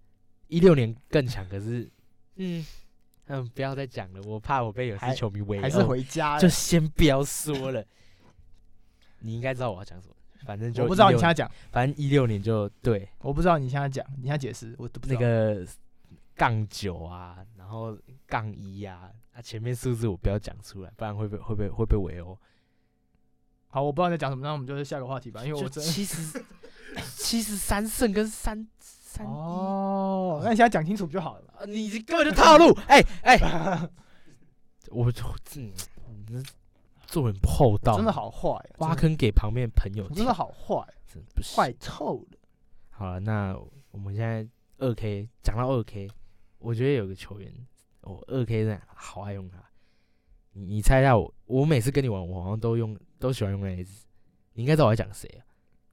[0.47, 1.88] 一六年更强，可是，
[2.38, 2.65] 嗯
[3.27, 5.62] 嗯，不要再讲了，我怕我被有些球迷围殴。
[5.62, 7.85] 还是回家了就先不要说了。
[9.19, 10.15] 你应该知道我要讲什么，
[10.47, 15.19] 反正就我不知道你16现在讲，反正一六年就对我不知道你现在讲，你现在解释，我都不知道。
[15.21, 15.67] 那个
[16.33, 22.35] 杠九啊，然后杠一啊，啊前面数字我不要讲出来，不然会被会被会被围殴。
[23.69, 26.43] 好，我不知道你在讲什么，那我们就是下个话题吧，因为我真七十
[27.15, 33.38] 七十三胜跟三三一哦，那你现在讲清楚不就好了你根本就套路， 哎哎，
[34.89, 35.23] 我我这
[37.08, 41.55] 做人不厚道，真的好坏啊，挖坑给旁边朋友真的好坏，真的不行。
[41.58, 42.38] 坏透了。
[42.89, 43.58] 好了，那
[43.91, 46.08] 我们现在二 K 讲到二 K，
[46.60, 47.51] 我觉得有个球员，
[48.01, 49.58] 我二 K 真的好爱用他。
[50.53, 54.05] 你你猜一下我，我每次跟你玩，我好像都用都喜欢用那一只。
[54.53, 55.45] 你应该知道我在讲谁啊？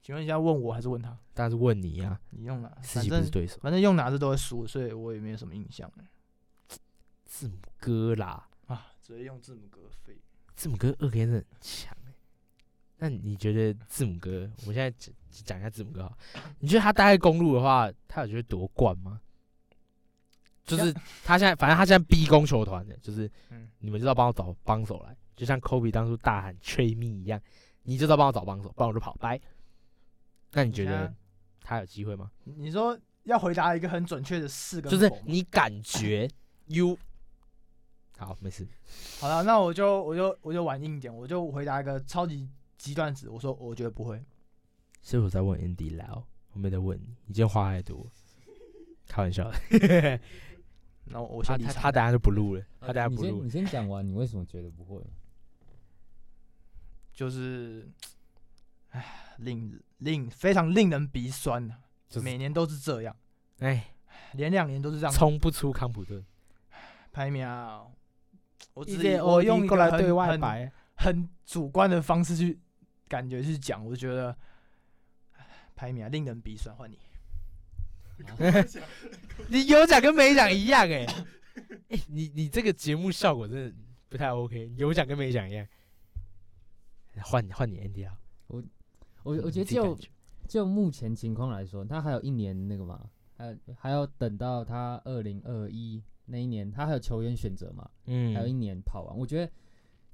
[0.03, 1.11] 请问一下，问我还是问他？
[1.35, 2.69] 当然是问你啊，你用哪？
[2.81, 3.59] 自反正己不是对手。
[3.61, 5.91] 反正用哪只都会输，所以我也没有什么印象
[7.25, 10.17] 字母哥啦，啊，直接用字母哥飞。
[10.55, 12.13] 字母哥二 K 真的很强哎、
[12.99, 14.51] 那你觉得字母哥？
[14.67, 16.17] 我现在讲讲一下字母哥好，
[16.61, 19.21] 你觉得他待在公路的话，他有觉得夺冠吗？
[20.65, 20.93] 就是
[21.25, 27.41] 他现在，反正他现在逼宫球团的，就是嗯你们就要帮我找帮手来，就像 Kobe 当初大喊 “trade me” 一样，
[27.83, 29.15] 你就是要帮我找帮手，不然我就跑。
[29.21, 29.39] 拜。
[30.53, 31.15] 那你觉得
[31.61, 32.31] 他有机会吗？
[32.45, 36.27] 你说要回答一个很准确的四个就是你感觉
[36.67, 36.97] you
[38.17, 38.67] 好，没事。
[39.21, 44.25] 好了，那我就我就我就玩硬一点，我就回答一个超级极端值，我说我觉得不会。
[45.03, 48.11] 是我在问 Andy Lau，我没在问你，你今天话太多，
[49.07, 50.21] 开玩笑的。
[51.05, 51.59] 那我我他。
[51.59, 53.51] 他他等下就不录了，他等下不录你。
[53.51, 55.05] 先讲完，你为什么觉得不会？
[57.17, 57.89] 就是，
[58.91, 61.75] 唉，令令非常令人鼻酸呐、
[62.11, 63.17] 就是每年都是这样，
[63.61, 63.95] 哎，
[64.35, 65.13] 连两年都是这样。
[65.13, 66.23] 冲不出康普顿，
[67.11, 67.87] 排名啊，
[68.75, 72.61] 我直接我用一个很很，很主观的方式去
[73.09, 74.37] 感觉去讲，我就觉得
[75.75, 76.77] 排名啊，令人鼻酸。
[76.77, 76.99] 换你，
[79.49, 81.07] 你有奖跟没奖一样哎、
[81.89, 83.75] 哎、你你这个节目效果真的
[84.11, 85.67] 不太 OK，有奖跟没奖一样。
[87.25, 88.63] 换换你 Andy 啊，我
[89.23, 89.99] 我你觉得就
[90.47, 99.17] 就目前情况来说，他还有一年那个嘛，还还要等到他二零二一那一年，他还有球员选择嘛，嗯还有一嗯，年跑完。
[99.17, 99.53] 我觉得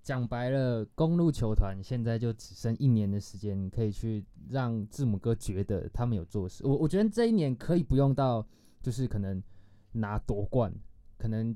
[0.03, 6.67] 讲白了，公路球团现在就只剩一年的时间，可以去让字母哥觉得他们有做事。
[6.67, 8.47] 我我觉得这一年可以不用到，
[8.83, 9.43] 就是可能
[9.93, 10.75] 拿夺冠，
[11.19, 11.55] 可能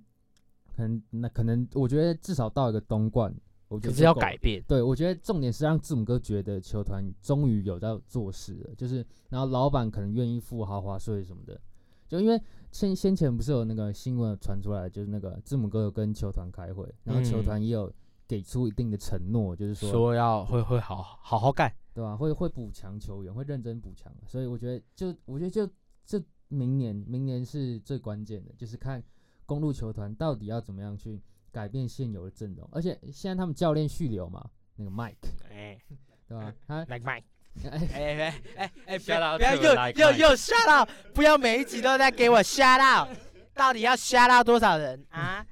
[0.77, 3.35] 可能那可能，我觉得至少到一个东冠，
[3.69, 4.63] 我觉得是要改变。
[4.69, 11.61] 对，我觉得重点是让字母哥觉得球团终于有在做事了，就是然后老板可能愿意付豪华税什么的，
[12.07, 12.41] 就因为
[12.71, 17.45] 先先前不是有那个新闻传出来，就是那个字母哥有跟球团开会，然后球嗯。
[17.45, 17.93] 团也有
[18.29, 25.69] 给出一定的承诺，就是说说要会会好好好干，对吧、会会补强球员，会认真补强，所以我觉得就我觉得就
[26.05, 29.03] 这明年明年是最关键的，就是看
[29.45, 31.21] 公路球团到底要怎么样去
[31.57, 34.47] 改变现有的阵容，而且现在他们教练续留嘛，
[34.77, 35.15] 那个 Mike
[35.51, 35.81] 哎。
[36.29, 36.53] 对吧？
[36.67, 37.23] 他，like Mike，
[37.71, 43.17] 哎哎哎哎哎，不要 out 不要又又又 shout out，不要每一集都在给我 shout out，
[43.55, 45.07] 到底要 shout out 多少人？
[45.11, 45.47] 啊？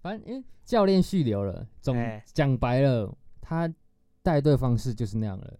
[0.00, 2.24] 反正因为教练续留了，总哎。
[2.32, 3.72] 讲白了，他
[4.22, 5.58] 带队方式就是那样了，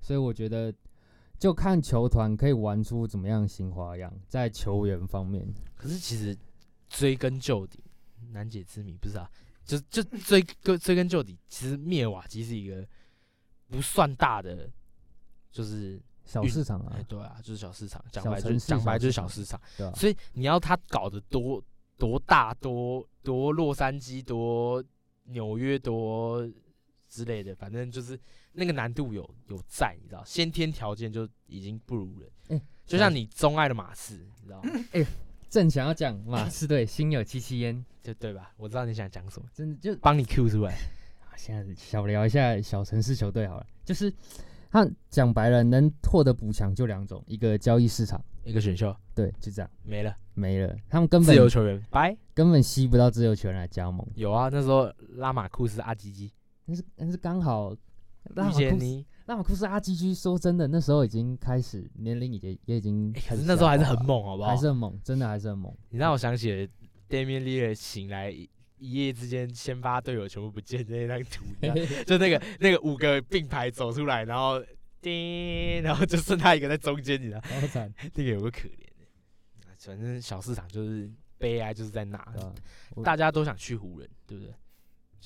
[0.00, 0.72] 所以我觉得
[1.36, 6.38] 就看球团可以玩出怎么样新花样，在球员方面，可是其实
[6.88, 7.82] 追根究底，
[8.30, 9.30] 难解之谜不是啊？
[9.64, 12.86] 就就追根追根究底，其实灭瓦基是一个
[13.68, 14.70] 不算大的，
[15.50, 19.60] 就是小市场啊哎，对啊，就是小市场，讲白就讲白就是小市场，
[19.96, 21.60] 所以你要他搞得多
[21.98, 24.82] 多大多多洛杉矶多
[25.24, 26.48] 纽约多
[27.08, 28.16] 之类的，反正就是
[28.52, 32.30] 那个难度有有在，你知道，先天条件就已经不如人。
[32.48, 34.70] 哎就像你钟爱的马刺，你知道吗？
[35.48, 38.52] 正想要讲马刺队心有戚戚焉，就对吧？
[38.56, 40.72] 我知道你想讲什么，真的就帮你 Q 出来。
[41.20, 44.12] 啊现在小聊一下小城市球队好了，就是
[44.70, 48.94] 他讲白了，能获得补强就两种，一个交易市场，一个选秀。
[49.14, 49.70] 对，就这样。
[49.82, 51.82] 没了，没了，他们根本自由本球员。
[51.90, 52.16] 拜。
[52.34, 56.32] 根本吸不到自由球员来加盟，有啊，那时候拉马库斯、阿基基、
[56.66, 57.74] 但是但是刚好
[58.34, 64.56] 拉遇马库斯见你，拉马库斯阿基居，说真的，那时候已经开始年龄已经也已经欸可开始是那时候还是很猛，好不好还？
[64.56, 65.74] 是很猛，真的还是很猛。
[65.90, 66.68] 你让我想起了
[67.08, 68.48] Damian l a r 醒来一
[68.78, 71.44] 一夜之间，先发队友全部不见的那张图，
[72.06, 74.62] 就那个那个五个并排走出来，然后
[75.00, 79.06] 叮，然后就剩他一个在中间，你知道，好惨，那个有个可怜的。
[79.78, 82.18] 反正小市场就是悲哀，就是在那，
[83.04, 84.52] 大家都想去湖人，对不对？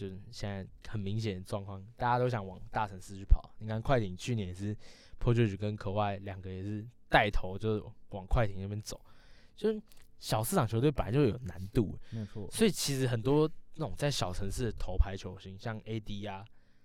[0.00, 3.54] 就是现在很明显的状况，大家都想往大城市去跑。
[3.58, 4.74] 你看快艇去年也是
[5.18, 8.98] p o j 跟可外两个也是带头，就是往快艇那边走。
[9.54, 9.82] 就是
[10.18, 12.48] 小市场球队本来就有难度，没错。
[12.50, 16.42] 所以其实很多那种在小城市的头牌球星，像 AD 啊，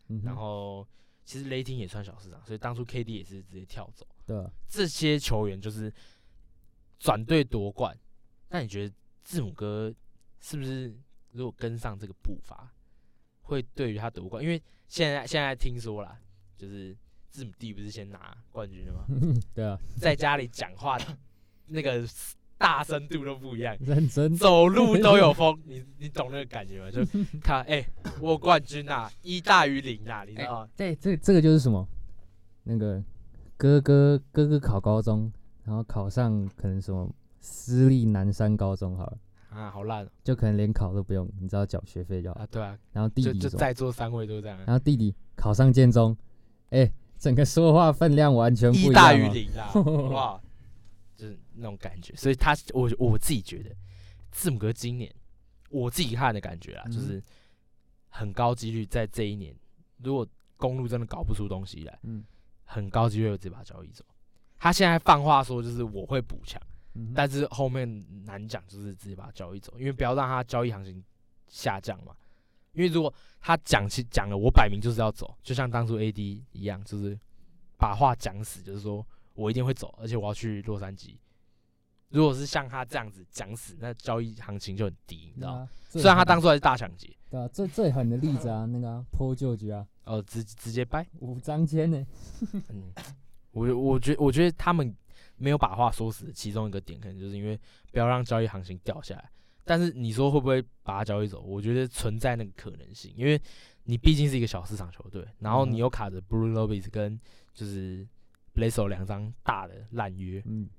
[0.09, 0.86] 嗯然后
[1.24, 4.05] 其实雷霆也算小市场，所以当初 KD 也是直接跳走。
[4.26, 5.93] 对啊，这些球员就是
[6.99, 7.97] 转队夺冠，
[8.49, 8.93] 那你觉得
[9.24, 9.93] 字母哥
[10.41, 10.93] 是不是
[11.32, 12.74] 如果跟上这个步伐，
[13.46, 14.43] 会对于他夺冠？
[14.43, 16.20] 因为现在现在听说啦，
[16.58, 16.96] 就是
[17.30, 19.06] 字母弟不是先拿冠军了吗？
[19.56, 20.98] 对啊， 在家里讲话
[21.68, 22.06] 那个
[22.58, 26.89] 大声度都不一样，认真走路 都有风，你你懂那个感觉吗？
[26.91, 27.04] 就
[27.43, 27.86] 他哎、
[28.22, 30.70] 我冠军呐、一大于零呐、你知道吗？
[30.76, 31.88] 对，这这个就是什么？
[32.64, 33.04] 那个
[33.58, 35.32] 哥哥哥哥考高中，
[35.64, 37.10] 然后考上可能什么
[37.41, 39.18] 私立南山高中好了，
[39.56, 42.41] 啊，好烂哦就可能连考都不用，你知道缴学费就好。
[42.41, 42.47] 啊！
[42.51, 46.16] 对啊，然后弟就就弟什么在座三位都这样啊，然后弟弟考上建中，
[46.70, 49.16] 哎、整个说话分量完全不一大哦。
[49.16, 49.72] 于零啦，
[50.12, 50.41] 哇，
[51.16, 52.14] 就是那种感觉。
[52.16, 53.76] 所以他，我我自己觉得，
[54.32, 55.10] 字母哥今年
[55.70, 57.24] 我自己看的感觉啊，嗯就是
[58.10, 59.56] 很高几率在这一年，
[60.03, 60.28] 如果
[60.58, 62.24] 公路真的搞不出东西来，嗯，
[62.64, 64.03] 很高几率会直接把交易走。
[64.58, 66.62] 他现在放话说就是我会补强，
[66.96, 71.04] 嗯但是后面难讲，就是直接把它交易走，因为不要让他交易行情
[71.48, 72.16] 下降嘛。
[72.72, 77.18] 因为如果他讲起讲了，我摆明就是要走，就像当初 AD 一样，就是
[77.78, 81.16] 把话讲死，就是说我一定会走，而且我要去洛杉矶。
[82.10, 92.06] 如果是像他这样子讲死，那交易行情就很低，你知道虽然他当初还是大抢劫，对啊，最最狠的例子啊，那个啊坡舅舅啊， 哦，直直接掰，五张签呢，
[92.70, 92.93] 嗯，
[93.52, 94.96] 我我觉我觉得他们
[95.38, 97.60] 没有把话说死，其中一个点可能就是因为
[97.92, 99.30] 不要让交易行情掉下来。
[99.64, 101.42] 但是你说会不会把它交易走？
[101.42, 103.42] 我觉得存在那个可能性，因为
[103.86, 107.20] 你毕竟是一个小市场球队，然后你又卡着 Blue Lobbies 跟
[107.54, 108.08] 就是
[108.54, 110.70] 雷手两张大的烂约嗯，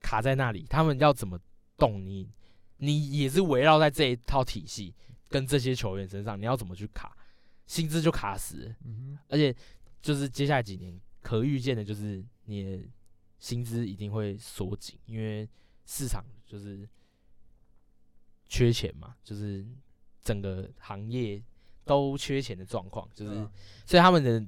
[0.00, 1.38] 卡在那里，他们要怎么
[1.76, 2.30] 动你？
[2.78, 4.94] 你也是围绕在这一套体系
[5.28, 7.16] 跟这些球员身上，你要怎么去卡？
[7.66, 9.52] 薪资就卡死，嗯而且
[10.00, 12.78] 就是接下来几年可预见的，就是你的
[13.38, 15.48] 薪资一定会缩紧，因为
[15.84, 16.88] 市场就是
[18.48, 19.64] 缺钱嘛，就是
[20.22, 21.42] 整个行业
[21.84, 23.50] 都缺钱的状况，就是、嗯
[23.84, 24.44] 所以他们的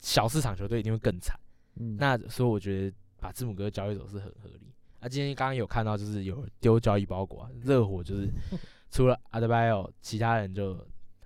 [0.00, 1.38] 小市场球队一定会更惨。
[1.74, 4.72] 嗯，那所以我觉得把字母哥交易走是很合理。
[5.00, 8.28] 啊，今天刚刚有看到就是有丢交易包裹、啊，热火就是
[8.90, 10.74] 除了阿德巴约，其他人就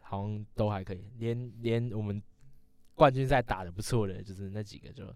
[0.01, 2.23] 好像都还可以，连连我们
[2.95, 5.07] 冠军赛打的不错的，就是那几个就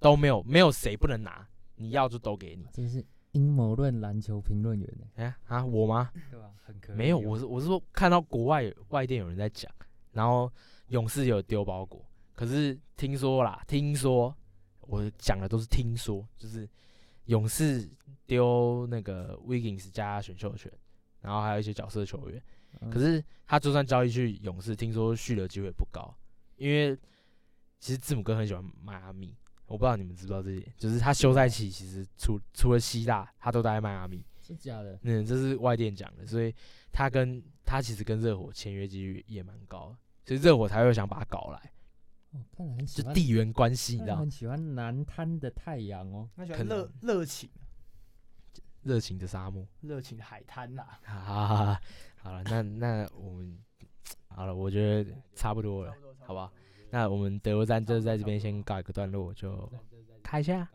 [0.00, 1.46] 都没有没有谁不能拿，
[1.76, 2.66] 你要就都给你。
[2.72, 6.10] 这是阴谋论篮球评论员呢，哎、啊，我吗？
[6.30, 6.50] 对吧？
[6.64, 9.70] 很可没有，我是我是说看到国外外电有人在讲，
[10.12, 10.50] 然后
[10.88, 14.34] 勇士有丢包裹，可是听说啦，听说
[14.80, 16.68] 我讲的都是听说，就是
[17.26, 17.88] 勇士
[18.26, 20.72] 丢那个 Wiggins 加选秀权，
[21.20, 22.42] 然后还有一些角色球员，
[22.80, 26.12] 嗯可是他就算交易去勇士，听说续的机会不高，
[26.56, 26.96] 因为
[27.78, 29.36] 其实字母哥很喜欢迈阿密，
[29.70, 34.20] 我不知道你们知不知道这点，就是他休赛期其实除除了希腊，他都待在迈阿密。
[34.42, 36.52] 是假的，嗯，这是外电讲的，所以
[36.90, 41.72] 他跟他其实跟热火签约几率也蛮高的，所以热火才会想把他搞来，
[42.32, 47.48] 哦，看来很喜欢，就地缘关系，你知道看来很，喜欢南滩的太阳哦，喜欢热能热情
[48.82, 49.64] 热情的沙漠。
[49.82, 50.82] 热情的海滩呐。
[51.02, 51.80] 哈哈哈哈，
[52.16, 53.56] 好了，那那我们
[54.26, 56.50] 好了，我觉得差不多了，好吧？
[56.90, 59.70] 那我们德国站就在这边先告一个段落，就
[60.22, 60.68] 开一下。